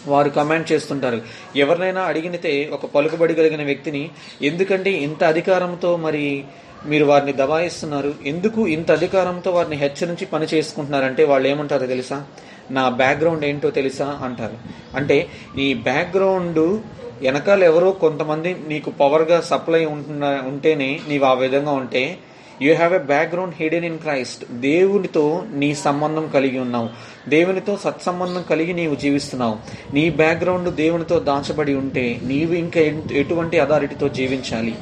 వారు 0.07 0.29
కమాండ్ 0.29 0.71
చేస్తుంటారు. 0.71 1.21
ఎవరినైనా 1.55 2.01
అడిగితే 2.01 2.69
ఒక 2.73 2.85
పలుకుబడి 2.85 3.33
కలిగిన 3.33 3.63
వ్యక్తిని 3.63 4.09
ఎందుకంటే 4.41 4.91
ఇంత 4.91 5.23
అధికారంతో 5.23 5.95
మరి 5.95 6.43
మీరు 6.85 7.05
వారిని 7.05 7.33
దబాయిస్తున్నారు 7.33 8.15
ఎందుకు 8.25 8.67
ఇంత 8.67 8.91
అధికారంతో 8.91 9.51
వారిని 9.51 9.75
హెచ్చరించి 9.75 10.25
పని 10.25 10.47
చేసుకుంటున్నారంటే 10.53 11.23
వాళ్ళు 11.23 11.47
ఏమంటారో 11.47 11.85
తెలుసా? 11.85 12.25
నా 12.71 12.89
బ్యాక్గ్రౌండ్ 12.89 13.45
ఏంటో 13.45 13.69
తెలుసా? 13.69 14.19
అంటారు. 14.23 14.57
అంటే 14.95 15.27
నీ 15.55 15.73
బ్యాక్గ్రౌండ్ 15.73 16.81
వెనకాల 17.21 17.63
ఎవరో 17.63 17.91
కొంతమంది 17.91 18.55
నీకు 18.67 18.89
పవర్గా 18.89 19.41
సప్లై 19.41 19.85
ఉంటున్న 19.85 20.41
ఉంటేనే 20.47 20.99
నీవు 21.09 21.25
ఆ 21.25 21.33
విధంగా 21.33 21.71
ఉంటే 21.71 22.17
you 22.61 22.75
have 22.75 22.93
a 22.93 22.97
background 22.97 23.53
hidden 23.59 23.85
in 23.85 23.97
Christ 23.97 24.45
దేవునితో 24.51 25.43
నీ 25.53 25.75
సంబంధం 25.75 26.29
కలిగి 26.33 26.59
ఉన్నావు. 26.59 26.89
దేవునితో 27.29 27.77
సత్సంబంధం 27.83 28.43
కలిగి 28.49 28.73
నీవు 28.73 28.95
జీవిస్తున్నావు. 28.95 29.55
నీ 29.93 30.09
బ్యాక్గ్రౌండ్ 30.09 30.75
దేవునితో 30.75 31.19
దాచబడి 31.19 31.73
ఉంటే 31.73 32.19
నీవు 32.23 32.53
ఇంకా 32.53 32.81
ఎటువంటి 33.11 33.59
అథారిటీతో 33.59 34.07
జీవించాలి. 34.07 34.75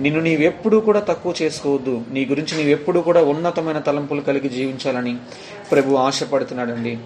నిన్ను 0.00 0.20
నీవెప్పుడూ 0.20 0.80
కూడా 0.80 1.00
తక్కువ 1.00 1.34
చేసుకోవద్దు. 1.42 2.02
నీ 2.12 2.24
గురించి 2.24 2.56
నీవెప్పుడూ 2.56 3.00
కూడా 3.00 3.24
ఉన్నతమైన 3.24 3.78
తలంపులు 3.78 4.20
కలిగి 4.20 4.48
జీవించాలని 4.48 5.16
ప్రభు 5.72 5.94
ఆశపడుతున్నాడండి. 5.94 6.98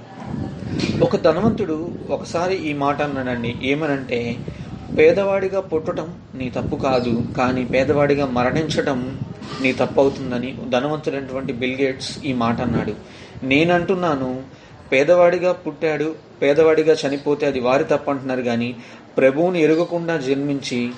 ఒక 1.02 1.16
ధనవంతుడు 1.16 1.90
ఒకసారి 2.10 2.54
ఈ 2.54 2.72
మాట 2.72 3.02
అన్నాడండి. 3.02 3.56
ఏమనంటే 3.62 4.36
పేదవాడిగా 4.98 5.60
పుట్టడం 5.60 6.08
నీ 6.34 6.50
తప్పు 6.50 6.76
కాదు 6.76 7.22
కానీ 7.36 7.64
పేదవాడిగా 7.64 8.26
మరణించడం 8.26 9.18
నీ 9.62 9.72
తప్పు 9.72 10.00
అవుతుందని 10.00 10.56
ధనవంతుడైనటువంటి 10.68 11.52
బిల్ 11.52 11.80
గేట్స్ 11.80 12.24
ఈ 12.24 12.32
మాట 12.32 12.60
అన్నాడు. 12.60 12.94
నేనంటున్నాను 13.42 14.42
పేదవాడిగా 14.92 15.52
పుట్టాడు 15.52 16.14
పేదవాడిగా 16.42 16.94
చనిపోతే 16.94 17.46
అది 17.46 17.60
వారి 17.60 17.84
తప్పు 17.84 18.10
అంటున్నారు 18.10 18.42
కానీ 18.42 18.76
ప్రభువుని 19.18 19.60
ఎరగకుండా 19.62 20.16
జన్మించి 20.16 20.90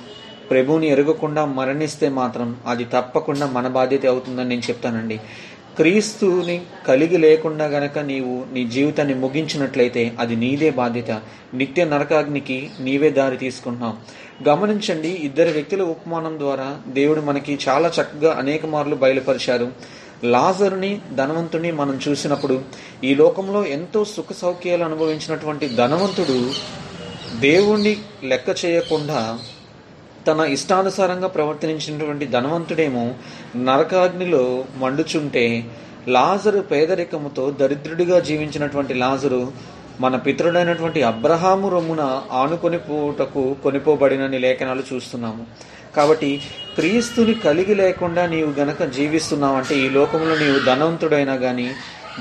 ప్రభువుని 0.51 0.87
ఎరగకుండా 0.87 1.45
మరణిస్తే 1.45 2.09
మాత్రం 2.09 2.57
అది 2.67 2.85
తప్పకుండా 2.85 3.47
మన 3.47 3.69
బాధ్యత 3.69 4.07
అవుతుందని 4.07 4.49
నేను 4.49 4.61
చెప్తానండి. 4.61 5.21
క్రీస్తుని 5.77 6.63
కలిగి 6.89 7.17
లేకుండా 7.17 7.67
గనక 7.67 7.99
నీవు 7.99 8.55
నీ 8.55 8.67
జీవితాన్ని 8.67 9.15
ముగించినట్లయితే 9.15 10.13
అది 10.21 10.37
నీదే 10.37 10.71
బాధ్యత. 10.71 11.11
నిత్య 11.55 11.85
నరకాగ్నికి 11.85 12.71
నీవే 12.81 13.11
దారి 13.11 13.37
తీసుకుంటున్నావు. 13.37 13.95
గమనించండి 14.49 15.09
ఇద్దరు 15.09 15.51
వ్యక్తుల 15.51 15.83
ఉపమానం 15.83 16.39
ద్వారా 16.39 16.81
దేవుడు 16.89 17.21
మనకి 17.21 17.59
చాలా 17.69 17.89
చక్కగా 17.89 18.35
అనేక 18.39 18.67
మార్లు 18.67 18.97
బయలుపరిచారు 18.97 19.73
లాజరుని 20.25 21.01
ధనవంతుని 21.15 21.73
మనం 21.73 22.01
చూసినప్పుడు 22.09 22.63
ఈ 23.05 23.15
లోకంలో 23.15 23.67
ఎంతో 23.67 24.05
సుఖ 24.05 24.33
సౌఖ్యాలు 24.33 24.85
అనుభవించినటువంటి 24.85 25.69
ధనవంతుడు 25.69 26.51
దేవుణ్ణి 27.41 27.97
లెక్క 28.25 28.65
చేయకుండా 28.65 29.39
తన 30.27 30.41
ఇష్టానుసారంగా 30.41 31.29
ప్రవర్తించినటువంటి 31.29 32.27
ధనవంతుడేమో 32.27 33.15
నరకాగ్నిలో 33.57 34.65
మండుచుంటే 34.77 35.65
లాజరు 36.09 36.61
పేదరికముతో 36.61 37.51
దరిద్రుడిగా 37.51 38.21
జీవించినటువంటి 38.21 38.95
లాజరు 38.95 39.53
మన 40.01 40.17
పితృడైనటువంటి 40.17 41.03
అబ్రహాము 41.03 41.69
రొమ్మున 41.69 42.23
ఆనుకొని 42.33 42.79
పోటకు 42.79 43.57
కొనిపోబడినని 43.63 44.39
లేఖనాలు 44.39 44.83
చూస్తున్నాము. 44.95 45.47
కాబట్టి 45.97 46.43
క్రీస్తుని 46.77 47.35
కలిగి 47.35 47.75
లేకుండా 47.75 48.27
నీవు 48.27 48.51
గనక 48.61 48.83
జీవిస్తున్నావంటే 48.83 49.75
ఈ 49.79 49.89
లోకంలో 49.89 50.35
నీవు 50.37 50.59
ధనవంతుడైనా 50.65 51.37
కానీ 51.37 51.69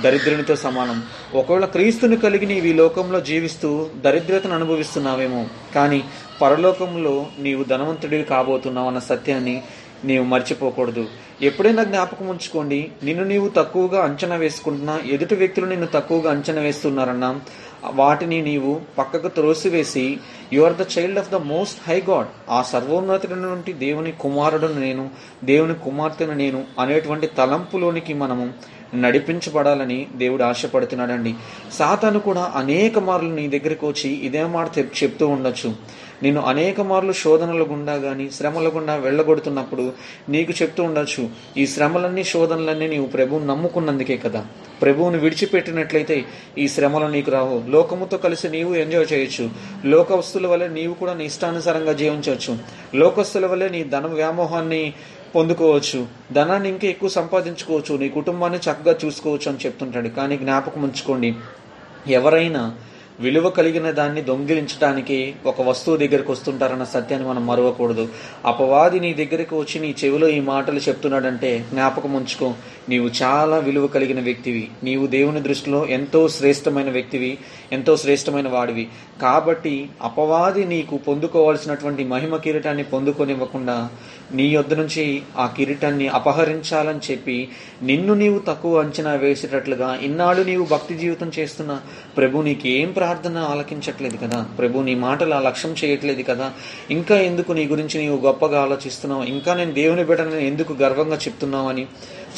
దరిద్రునితో 0.03 0.55
సమానం. 0.55 1.03
ఒకవేళ 1.35 1.65
క్రీస్తుని 1.65 2.17
కలిగి 2.17 2.45
నీవు 2.45 2.65
ఈ 2.65 2.73
లోకంలో 2.73 3.19
జీవిస్తూ 3.19 3.89
దరిద్రతను 3.97 4.55
అనుభవిస్తున్నావేమో 4.55 5.45
కానీ 5.75 6.03
పరలోకంలో 6.41 7.27
నీవు 7.39 7.63
ధనవంతుడివి 7.63 8.23
కాబోతున్నావు 8.23 8.87
అన్న 8.87 8.99
సత్యాన్ని 8.99 9.63
నీవు 10.05 10.25
మర్చిపోకూడదు. 10.25 11.07
ఎప్పుడైనా 11.41 11.83
జ్ఞాపకం 11.83 12.27
ఉంచుకోండి 12.27 12.91
నిన్ను 13.03 13.23
నీవు 13.23 13.49
తక్కువగా 13.49 14.03
అంచనా 14.03 14.35
వేసుకుంటున్నా 14.35 14.99
ఎదుటి 15.05 15.35
వ్యక్తులు 15.35 15.65
నిన్ను 15.65 15.87
తక్కువగా 15.87 16.31
అంచనా 16.31 16.61
వేస్తున్నారన్నా 16.61 17.39
వాటిని 17.93 18.41
నీవు 18.41 18.81
పక్కకు 18.97 19.27
త్రోసివేసి 19.27 20.17
you 20.53 20.63
are 20.63 20.73
the 20.73 20.85
child 20.97 21.19
of 21.19 21.31
the 21.31 21.35
most 21.35 21.89
high 21.89 22.03
god 22.09 22.27
ఆ 22.49 22.61
సర్వోన్నతుడైనటువంటి 22.61 23.73
దేవుని 23.73 24.11
కుమారుడును 24.11 24.79
నేను 24.79 25.09
దేవుని 25.43 25.73
కుమార్తెను 25.73 26.33
నేను 26.33 26.63
అనేటువంటి 26.79 27.27
తలంపులోనికి 27.27 28.13
మనము 28.13 28.75
నడిపించబడాలని 28.95 30.07
దేవుడు 30.15 30.43
ఆశపడుతున్నాడండి. 30.43 31.33
సాతాను 31.71 32.19
కూడా 32.19 32.51
అనేక 32.55 32.99
మార్లు 32.99 33.29
నీ 33.29 33.47
దగ్గరికి 33.47 33.85
వచ్చి 33.85 34.09
ఇదే 34.09 34.43
మాట 34.43 34.77
చెప్- 34.77 35.03
చెప్తూ 35.03 35.27
ఉండొచ్చు. 35.27 35.75
నేను 36.23 36.41
అనేక 36.41 36.81
మార్లు 36.81 37.13
శోధనల 37.13 37.61
గుండా 37.61 37.97
కానీ 37.97 38.29
శ్రమల 38.29 38.67
గుండా 38.67 38.95
వెళ్ళగొడుతున్నప్పుడు 38.95 39.93
నీకు 40.29 40.53
చెప్తూ 40.61 40.83
ఉండొచ్చు 40.83 41.29
ఈ 41.57 41.67
శ్రమలన్నీ 41.67 42.23
శోధనలన్నీ 42.23 42.87
నీవు 42.87 43.05
ప్రభువు 43.05 43.45
నమ్ముకున్నందుకే 43.45 44.17
కదా. 44.17 44.45
ప్రభువుని 44.81 45.17
విడిచిపెట్టినట్లయితే 45.17 46.25
ఈ 46.57 46.67
శ్రమలు 46.67 47.05
నీకు 47.05 47.31
రావు. 47.31 47.63
లోకముతో 47.69 48.17
కలిసి 48.17 48.49
నీవు 48.49 48.75
ఎంజాయ్ 48.75 49.13
చేయొచ్చు. 49.13 49.49
లోకవస్తుల 49.85 50.47
వల్ల 50.47 50.67
నీవు 50.67 50.93
కూడా 50.93 51.13
నీ 51.13 51.25
ఇష్టానుసారంగా 51.25 51.93
జీవించవచ్చు. 51.93 52.57
లోకస్తుల 52.95 53.45
వల్ల 53.45 53.67
నీ 53.67 53.83
ధన 53.83 54.07
వ్యామోహాన్ని 54.07 54.93
పొందుకోవచ్చు. 55.35 56.07
ధనాన్ని 56.33 56.69
ఇంకా 56.69 56.87
ఎక్కువ 56.87 57.09
సంపాదించుకోవచ్చు. 57.09 57.97
నీ 57.97 58.09
కుటుంబాన్ని 58.09 58.59
చక్కగా 58.59 58.95
చూసుకోవచ్చు 59.05 59.51
అని 59.51 59.65
చెప్తుంటాడు. 59.65 60.07
కానీ 60.07 60.37
జ్ఞాపకం 60.37 60.83
ఉంచుకోండి. 60.83 61.35
ఎవరైనా 62.07 62.75
విలువ 63.19 63.49
కలిగిన 63.49 63.91
దాన్ని 63.91 64.21
దొంగిలించడానికి 64.21 65.35
ఒక 65.45 65.61
వస్తువు 65.61 65.97
దగ్గరికి 65.97 66.31
వస్తుంటారన్న 66.31 66.83
సత్యాన్ని 66.83 67.29
మనం 67.29 67.47
మరవకూడదు. 67.47 68.09
అపవాది 68.45 68.99
నీ 68.99 69.13
దగ్గరికి 69.13 69.55
వచ్చి 69.55 69.81
నీ 69.81 69.95
చెవిలో 70.03 70.27
ఈ 70.27 70.39
మాటలు 70.39 70.79
చెప్తున్నాడంటే 70.79 71.65
జ్ఞాపకం 71.73 72.13
ఉంచుకో. 72.13 72.53
నీవు 72.89 73.09
చాలా 73.23 73.57
విలువ 73.57 73.87
కలిగిన 73.87 74.21
వ్యక్తివి. 74.21 74.71
నీవు 74.83 75.07
దేవుని 75.07 75.41
దృష్టిలో 75.41 75.85
ఎంతో 75.85 76.27
శ్రేష్టమైన 76.27 76.89
వ్యక్తివి 76.89 77.37
ఎంతో 77.71 77.97
శ్రేష్టమైన 77.97 78.47
వాడివి. 78.47 78.87
కాబట్టి 79.21 79.89
అపవాది 80.01 80.65
నీకు 80.65 80.97
పొందుకోవాల్సినటువంటి 80.97 82.03
మహిమ 82.03 82.35
కిరీటాన్ని 82.37 82.83
పొందుకొనివ్వకుండా 82.83 83.89
నీ 84.33 84.47
యొద్ద 84.47 84.73
నుంచి 84.73 85.21
ఆ 85.37 85.53
కిరీటాన్ని 85.57 86.07
అపహరించాలని 86.07 87.11
చెప్పి 87.11 87.49
నిన్ను 87.83 88.13
నీవు 88.13 88.39
తక్కువ 88.39 88.79
అంచనా 88.79 89.13
వేసేటట్లుగా 89.13 89.99
ఇన్నాళ్ళు 90.01 90.43
నీవు 90.43 90.65
భక్తి 90.65 90.93
జీవితం 90.93 91.31
చేస్తున్న 91.39 91.81
ప్రభు 92.17 92.41
నీకు 92.41 92.67
ఏం 92.67 92.91
ప్రార్థన 92.91 93.37
ఆలకించట్లేదు 93.37 94.17
కదా? 94.17 94.49
ప్రభు 94.57 94.79
నీ 94.79 94.95
మాటలు 94.95 95.33
ఆ 95.33 95.39
లక్ష్యం 95.39 95.75
చేయట్లేదు 95.85 96.23
కదా? 96.23 96.51
ఇంకా 96.91 97.17
ఎందుకు 97.17 97.51
నీ 97.51 97.65
గురించి 97.65 98.01
నీవు 98.01 98.17
గొప్పగా 98.17 98.61
ఆలోచిస్తున్నావు? 98.61 99.23
ఇంకా 99.23 99.53
నేను 99.53 99.71
దేవుని 99.71 100.03
బిడ్డను 100.03 100.35
ఎందుకు 100.35 100.73
గర్వంగా 100.73 101.15
చెప్తున్నావు 101.15 101.69
అని 101.69 101.87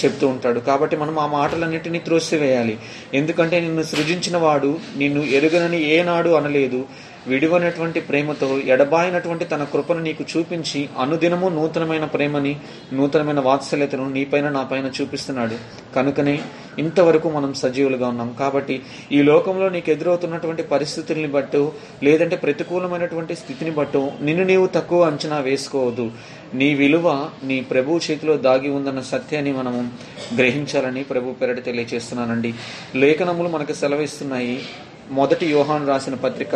చెప్తూ 0.05 0.27
ఉంటాడు. 0.27 0.59
కాబట్టి 0.59 0.97
మనం 0.97 1.19
ఆ 1.19 1.27
మాటలన్నింటినీ 1.27 1.99
త్రోసివేయాలి. 1.99 2.77
ఎందుకంటే 3.13 3.59
నిన్ను 3.59 3.83
సృజించిన 3.83 4.37
వాడు 4.37 4.79
నిన్ను 4.97 5.23
ఎరుగనని 5.23 5.83
ఏనాడు 5.83 6.29
అనలేదు. 6.29 6.85
విడివనటువంటి 7.27 7.99
ప్రేమతో 7.99 8.47
ఎడబాయినటువంటి 8.65 9.45
తన 9.45 9.63
కృపను 9.63 10.01
నీకు 10.03 10.23
చూపించి 10.31 10.89
అనుదినము 10.99 11.49
నూతనమైన 11.49 12.05
ప్రేమని 12.05 12.53
నూతనమైన 12.93 13.39
వాత్సల్యతను 13.39 14.09
నీపైన 14.09 14.49
నా 14.49 14.63
పైన 14.63 14.91
చూపిస్తున్నాడు. 15.01 15.57
కనుకనే 15.95 16.35
ఇంతవరకు 16.79 17.29
మనం 17.29 17.53
సజీవులుగా 17.53 18.07
ఉన్నాం. 18.07 18.35
కాబట్టి 18.39 18.75
ఈ 19.11 19.21
లోకంలో 19.21 19.69
నీకు 19.69 19.91
ఎదురవుతున్నటువంటి 19.91 20.63
పరిస్థితుల్ని 20.63 21.27
బట్టు 21.27 21.71
లేదంటే 22.03 22.35
ప్రతికూలమైనటువంటి 22.35 23.35
స్థితిని 23.35 23.71
బట్టు 23.71 24.11
నిన్ను 24.21 24.43
నీవు 24.43 24.67
తక్కువ 24.67 25.03
అంచనా 25.03 25.39
వేసుకోవద్దు. 25.39 26.11
నీ 26.53 26.73
విలువ 26.75 27.29
నీ 27.43 27.59
ప్రభు 27.61 27.99
చేతిలో 28.11 28.37
దాగి 28.37 28.69
ఉందన్న 28.69 29.01
సత్యాన్ని 29.01 29.51
మనము 29.51 29.81
గ్రహించాలని 30.37 31.03
ప్రభు 31.03 31.31
పెరటి 31.31 31.61
తెలియజేస్తున్నానండి 31.61 32.53
లేఖనములు 32.95 33.49
మనకు 33.49 33.73
సెలవిస్తున్నాయి. 33.73 34.59
మొదటి 35.11 35.45
యోహాన్ 35.45 35.87
రాసిన 35.87 36.13
పత్రిక 36.13 36.55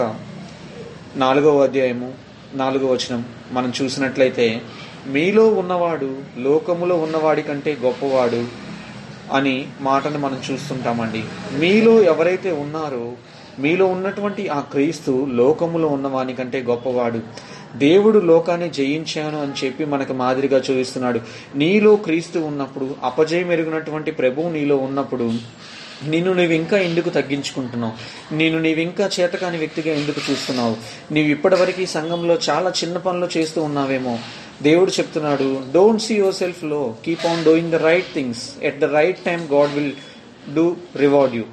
నాలుగవ 1.15 1.63
అధ్యాయము 1.63 2.13
నాలుగవ 2.53 2.91
వచనం. 2.94 3.25
మనం 3.51 3.74
చూసినట్లయితే 3.84 4.62
మీలో 5.08 5.48
ఉన్నవాడు 5.48 6.15
లోకములో 6.38 6.96
ఉన్నవాడి 6.96 7.41
కంటే 7.41 7.77
గొప్పవాడు 7.84 8.46
అని 9.34 9.68
మాటను 9.82 10.20
మనం 10.20 10.41
చూస్తుంటామండి. 10.51 11.24
మీలో 11.60 12.01
ఎవరైతే 12.01 12.51
ఉన్నారో 12.51 13.12
మీలో 13.60 13.86
ఉన్నటువంటి 13.86 14.48
ఆ 14.48 14.60
క్రీస్తు 14.60 15.27
లోకములో 15.32 15.88
ఉన్నవాని 15.88 16.34
కంటే 16.34 16.62
గొప్పవాడు. 16.62 17.20
దేవుడు 17.77 18.20
లోకాన్ని 18.20 18.70
జయించాను 18.70 19.41
అని 19.41 19.65
చెప్పి 19.65 19.86
మనకు 19.86 20.13
మాదిరిగా 20.13 20.58
చూపిస్తున్నాడు. 20.58 21.20
నీలో 21.56 21.96
క్రీస్తు 21.96 22.39
ఉన్నప్పుడు 22.39 22.96
అపజయం 23.03 23.51
ఎరిగినటువంటి 23.51 24.12
ప్రభువు 24.12 24.50
నీలో 24.50 24.77
ఉన్నప్పుడు 24.77 25.32
నిన్ను 26.08 26.34
నువ్వు 26.34 26.53
ఇంకా 26.53 26.77
ఎందుకు 26.77 27.10
తగ్గించుకుంటున్నావు? 27.10 27.93
నేను 28.34 28.60
నీవు 28.60 28.79
ఇంకా 28.79 29.10
చేతకాని 29.20 29.58
వ్యక్తిగా 29.58 29.96
ఎందుకు 29.96 30.31
చూస్తున్నావు? 30.31 30.77
నీవు 31.13 31.27
ఇప్పటివరకు 31.27 31.86
సంఘంలో 31.86 32.39
చాలా 32.50 32.70
చిన్న 32.70 32.98
పనులు 32.98 33.29
చేస్తూ 33.38 33.63
ఉన్నావేమో. 33.63 34.20
దేవుడు 34.62 34.91
చెప్తున్నాడు 34.91 35.63
don't 35.74 36.01
see 36.01 36.15
your 36.15 36.34
self low 36.34 36.96
keep 37.05 37.25
on 37.25 37.43
doing 37.43 37.72
the 37.72 37.75
right 37.75 38.13
things 38.13 38.63
at 38.63 38.79
the 38.79 38.84
right 38.84 39.20
time 39.20 39.48
god 39.51 39.74
will 39.74 39.91
do 40.55 40.75
reward 40.96 41.36
you 41.36 41.43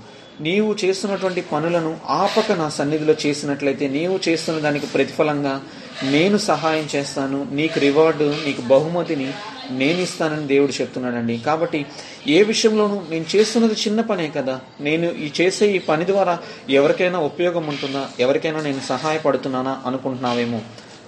నీవు 0.40 0.76
చేస్తున్నటువంటి 0.85 1.40
పనులను 1.40 1.97
ఆపక 2.09 2.52
నా 2.52 2.69
సన్నిధిలో 2.69 3.14
చేసినట్లయితే 3.26 3.88
నీవు 3.88 4.21
చేస్తున్న 4.28 4.61
దానికి 4.61 4.87
ప్రతిఫలంగా 4.87 5.62
నేను 6.02 6.38
సహాయం 6.38 6.88
చేస్తాను. 6.97 7.47
నీకు 7.52 7.81
రివార్డు 7.81 8.35
నీకు 8.47 8.61
బహుమతిని 8.61 9.33
నేను 9.70 10.00
ఇస్తానని 10.00 10.46
దేవుడు 10.46 10.80
చెప్తున్నాడండి. 10.80 11.38
కాబట్టి 11.38 11.87
ఏ 12.26 12.42
విషయంలోనూ 12.42 13.02
నేను 13.10 13.25
చేస్తున్నది 13.37 13.75
చిన్న 13.75 14.00
పనే 14.00 14.28
కదా. 14.37 14.60
నేను 14.80 15.12
ఈ 15.12 15.30
చేసే 15.40 15.70
ఈ 15.70 15.78
పని 15.78 16.06
ద్వారా 16.06 16.38
ఎవరికైనా 16.70 17.18
ఉపయోగం 17.18 17.66
ఉంటుందా? 17.66 18.08
ఎవరికైనా 18.20 18.60
నేను 18.60 18.80
సహాయపడుతున్నానా 18.88 19.83
అనుకుంటున్నావేమో? 19.87 20.61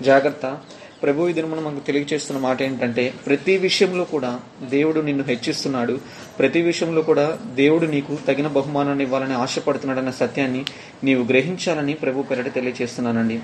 జాగ్రత్త. 0.02 0.58
ప్రభు 1.02 1.28
ఈ 1.28 1.32
దినమున 1.32 1.60
మనకు 1.60 1.86
తెలియజేస్తున్న 1.86 2.40
మాట 2.40 2.62
ఏంటంటే 2.62 3.14
ప్రతి 3.26 3.58
విషయంలో 3.58 4.04
కూడా 4.04 4.40
దేవుడు 4.62 5.00
నిన్ను 5.00 5.24
హెచ్చిస్తున్నాడు. 5.24 5.98
ప్రతి 6.38 6.62
విషయంలో 6.62 7.02
కూడా 7.02 7.38
దేవుడు 7.54 7.86
నీకు 7.86 8.18
తగిన 8.28 8.46
బహుమానాన్ని 8.46 9.04
ఇవ్వాలని 9.04 9.34
ఆశపడుతున్నాడన్న 9.34 10.10
సత్యాన్ని 10.10 10.64
నీవు 11.04 11.24
గ్రహించాలని 11.24 11.94
ప్రభు 11.94 12.22
పెరట 12.22 12.54
తెలియజేస్తున్నానండి. 12.54 13.40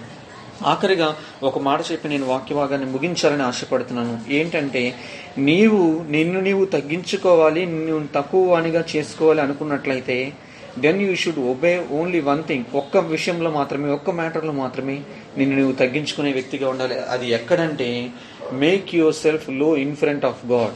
ఆఖరిగా 0.65 1.17
ఒక 1.43 1.59
మాట 1.59 1.81
చెప్పి 1.93 2.09
నేను 2.09 2.27
వాక్యభాగాన్ని 2.27 2.93
ముగించాలని 2.93 3.43
ఆశపడుతున్నాను. 3.43 4.21
ఏంటంటే 4.29 4.95
నీవు 5.39 6.05
నిన్ను 6.11 6.41
నీవు 6.41 6.65
తగ్గించుకోవాలి 6.65 7.67
నిన్ను 7.67 8.09
తక్కువ 8.15 8.53
వానిగా 8.53 8.85
చేసుకోవాలి 8.97 9.41
అనుకున్నట్లయితే 9.41 10.33
then 10.79 11.03
you 11.03 11.15
should 11.15 11.39
obey 11.39 11.87
only 11.93 12.21
one 12.21 12.45
thing 12.45 12.65
ఒక్క 12.75 12.97
విషయంలో 12.97 13.51
మాత్రమే 13.51 13.91
ఒక్క 13.91 14.11
మ్యాటర్లో 14.11 14.53
మాత్రమే 14.53 15.01
నిన్ను 15.39 15.57
నువ్వు 15.57 15.73
తగ్గించుకునే 15.73 16.33
వ్యక్తిగా 16.33 16.69
ఉండాలి. 16.69 16.99
అది 16.99 17.31
ఎక్కడంటే 17.31 18.11
make 18.53 18.95
your 18.95 19.15
self low 19.15 19.77
in 19.77 19.97
front 19.97 20.25
of 20.25 20.47
god 20.47 20.75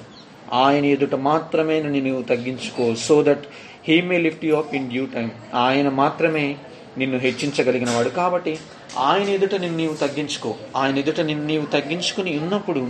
ఆయన 0.52 0.84
ఎదుట 0.84 1.14
మాత్రమే 1.14 1.82
నిన్ను 1.82 2.08
నువ్వు 2.08 2.22
తగ్గించుకో 2.22 2.94
so 2.94 3.22
that 3.22 3.44
he 3.88 4.00
may 4.00 4.18
lift 4.18 4.44
you 4.44 4.56
up 4.56 4.74
in 4.74 4.88
due 4.88 5.06
time 5.06 5.30
ఆయన 5.54 5.88
మాత్రమే 5.88 6.56
నిన్ను 6.98 7.18
హెచ్చించగలిగిన 7.18 7.90
వాడు. 7.90 8.08
కాబట్టి 8.08 8.58
ఆయన 8.98 9.28
ఎదుట 9.28 9.54
నిన్ను 9.54 9.76
నీవు 9.78 9.94
తగ్గించుకో. 9.94 10.54
ఆయన 10.76 10.98
ఎదుట 10.98 11.20
నిన్ను 11.20 11.46
నీవు 11.46 11.66
తగ్గించుకుని 11.66 12.38
ఉన్నప్పుడు 12.38 12.88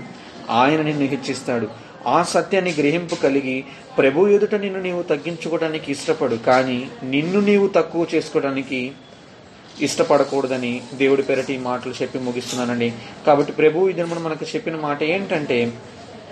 ఆయన 0.51 0.83
నిన్ను 0.83 1.07
హెచ్చిస్తాడు. 1.07 1.69
ఆ 2.07 2.23
సత్యాన్ని 2.23 2.73
గ్రహింపు 2.73 3.15
కలిగి 3.15 3.65
ప్రభు 3.99 4.27
ఎదుట 4.27 4.55
నిన్ను 4.55 4.81
నీవు 4.81 5.03
తగ్గించుకోవడానికి 5.03 5.93
ఇష్టపడు. 5.93 6.37
కానీ 6.37 6.91
నిన్ను 7.05 7.41
నీవు 7.41 7.69
తక్కువ 7.69 8.07
చేసుకోవడానికి 8.15 8.93
ఇష్టపడకూడదని 9.81 10.83
దేవుడి 10.95 11.23
పేరటి 11.23 11.59
మాటలు 11.59 11.93
చెప్పి 12.03 12.19
ముగిస్తున్నానండి. 12.19 12.93
కాబట్టి 13.27 13.53
ప్రభు 13.53 13.89
ఇది 13.89 14.05
మనకు 14.05 14.45
చెప్పిన 14.45 14.77
మాట 14.77 15.03
ఏంటంటే 15.03 15.73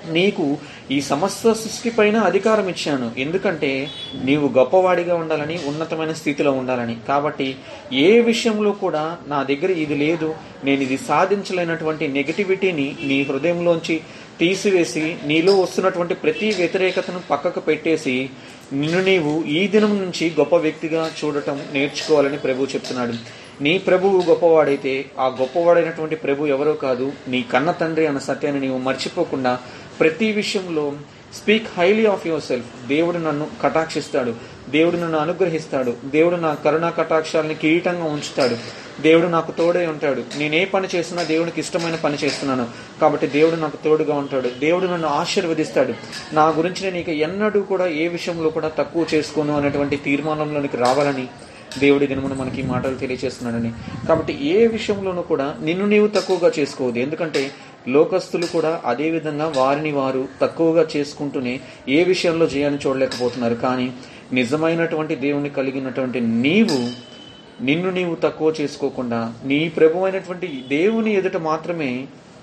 నీకు 0.06 0.58
ఈ 0.90 1.00
సమస్త 1.00 1.52
సృష్టిపైన 1.52 2.16
అధికారం 2.16 2.68
ఇచ్చాను. 2.68 3.12
ఎందుకంటే 3.18 3.88
నీవు 4.24 4.48
గొప్పవాడిగా 4.48 5.14
ఉండాలని 5.14 5.61
ఉన్నతమైన 5.66 6.12
స్థితిలో 6.12 6.52
ఉండాలని. 6.52 6.96
కాబట్టి 7.08 7.56
ఏ 7.92 8.20
విషయంలో 8.20 8.72
కూడా 8.72 9.18
నా 9.26 9.42
దగ్గర 9.42 9.70
ఇది 9.70 9.94
లేదు. 9.94 10.34
నేను 10.64 10.80
ఇది 10.80 10.96
సాధించలేనటువంటి 10.96 12.08
నెగటివిటీని 12.08 12.96
నీ 13.02 13.22
హృదయంలోంచి 13.22 14.00
తీసివేసి 14.38 15.16
నీలో 15.24 15.61
వస్తున్నటువంటి 15.61 16.14
ప్రతి 16.14 16.50
వ్యతిరేకతను 16.50 17.20
పక్కకు 17.30 17.61
పెట్టేసి 17.61 18.30
నిన్ను 18.72 19.04
నీవు 19.04 19.44
ఈ 19.44 19.68
దినం 19.68 19.98
నుంచి 19.98 20.30
గొప్ప 20.38 20.56
వ్యక్తిగా 20.56 21.11
చూడటం 21.24 21.62
నేర్చుకోవాలని 21.72 22.38
ప్రభు 22.38 22.64
చెప్తున్నాడు. 22.64 23.12
నీ 23.62 23.78
ప్రభువు 23.78 24.22
గొప్పవాడైతే 24.22 25.04
ఆ 25.18 25.37
గొప్పవాడైనటువంటి 25.40 26.16
ప్రభు 26.16 26.46
ఎవరో 26.46 26.72
కాదు. 26.72 27.12
నీ 27.28 27.44
కన్న 27.52 27.70
తండ్రి 27.70 28.06
అన్న 28.06 28.18
సత్యాన్ని 28.18 28.66
నీవు 28.66 28.78
మర్చిపోకుండా 28.78 29.58
ప్రతి 30.00 30.32
విషయంలో 30.32 30.92
speak 31.34 31.66
highly 31.78 32.06
of 32.06 32.26
your 32.26 32.42
self 32.42 32.88
దేవుడు 32.88 33.18
నన్ను 33.18 33.46
కటాక్షిస్తాడు. 33.62 34.34
దేవుడు 34.70 34.96
నన్ను 34.96 35.18
అనుగ్రహిస్తాడు. 35.18 35.94
దేవుడు 36.04 36.37
నా 36.37 36.54
కరుణా 36.54 36.90
కటాక్షాలని 36.90 37.54
కిరీటంగా 37.54 38.04
ఉంచుతాడు. 38.04 38.56
దేవుడు 39.02 39.26
నాకు 39.26 39.52
తోడే 39.52 39.87
ఉంటాడు. 39.87 40.22
నేను 40.37 40.54
ఏ 40.54 40.64
పని 40.64 40.88
చేస్తున్నా 40.94 41.22
దేవునికి 41.22 41.61
ఇష్టమైన 41.61 41.94
పని 41.94 42.16
చేస్తున్నాను. 42.24 42.66
కాబట్టి 43.00 43.26
దేవుడు 43.26 43.56
నాకు 43.56 43.76
తోడుగా 43.76 44.14
ఉంటాడు. 44.14 44.50
దేవుడు 44.58 44.87
నన్ను 44.87 45.08
ఆశీర్వదిస్తాడు. 45.08 45.94
నా 46.32 46.48
గురించి 46.48 46.84
నేను 46.84 46.96
ఇక 46.96 47.08
ఎన్నడూ 47.08 47.61
కూడా 47.61 47.87
ఏ 47.87 48.08
విషయంలో 48.08 48.50
కూడా 48.50 48.68
తక్కువ 48.68 49.06
చేసుకోను 49.14 49.56
అనేటువంటి 49.56 49.96
తీర్మానంలోనికి 49.96 50.76
రావాలని 50.76 51.26
దేవుడి 51.78 52.06
దినమున 52.06 52.32
మనకి 52.32 52.61
ఈ 52.61 52.62
మాటలు 52.62 52.94
తెలియజేస్తున్నాడని. 52.94 53.72
కాబట్టి 54.08 54.48
ఏ 54.48 54.66
విషయంలోనూ 54.66 55.22
కూడా 55.22 55.56
నిన్ను 55.61 55.87
నీవు 55.87 56.06
తక్కువగా 56.06 56.52
చేసుకోవద్దు. 56.58 56.98
ఎందుకంటే 56.98 57.50
లోకస్తులు 57.96 58.46
కూడా 58.46 58.72
అదే 58.85 59.09
విధంగా 59.11 59.46
వారిని 59.57 59.92
వారు 59.92 60.22
తక్కువగా 60.42 60.85
చేసుకుంటూనే 60.94 61.55
ఏ 61.88 61.98
విషయంలో 62.05 62.46
జయాన్ని 62.55 62.81
చూడలేకపోతున్నారు. 62.85 63.59
కానీ 63.64 63.88
నిజమైనటువంటి 64.33 65.14
దేవుని 65.27 65.51
కలిగినటువంటి 65.59 66.20
నీవు 66.44 66.81
నిన్ను 67.64 67.90
నీవు 67.90 68.14
తక్కువ 68.24 68.48
చేసుకోకుండా 68.61 69.20
నీ 69.51 69.61
ప్రభు 69.77 70.05
అయినటువంటి 70.05 70.48
దేవుని 70.68 71.12
ఎదుట 71.20 71.37
మాత్రమే 71.46 71.92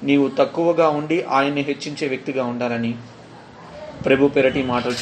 నీవు 0.03 0.25
తక్కువగా 0.39 0.87
ఉండి 0.99 1.17
ఆయన్ని 1.37 1.61
హెచ్చించే 1.61 2.05
వ్యక్తిగా 2.07 2.43
ఉండాలని 2.45 2.91
ప్రభు 4.05 4.27
పెరటి 4.27 4.61
మాటలు 4.63 4.93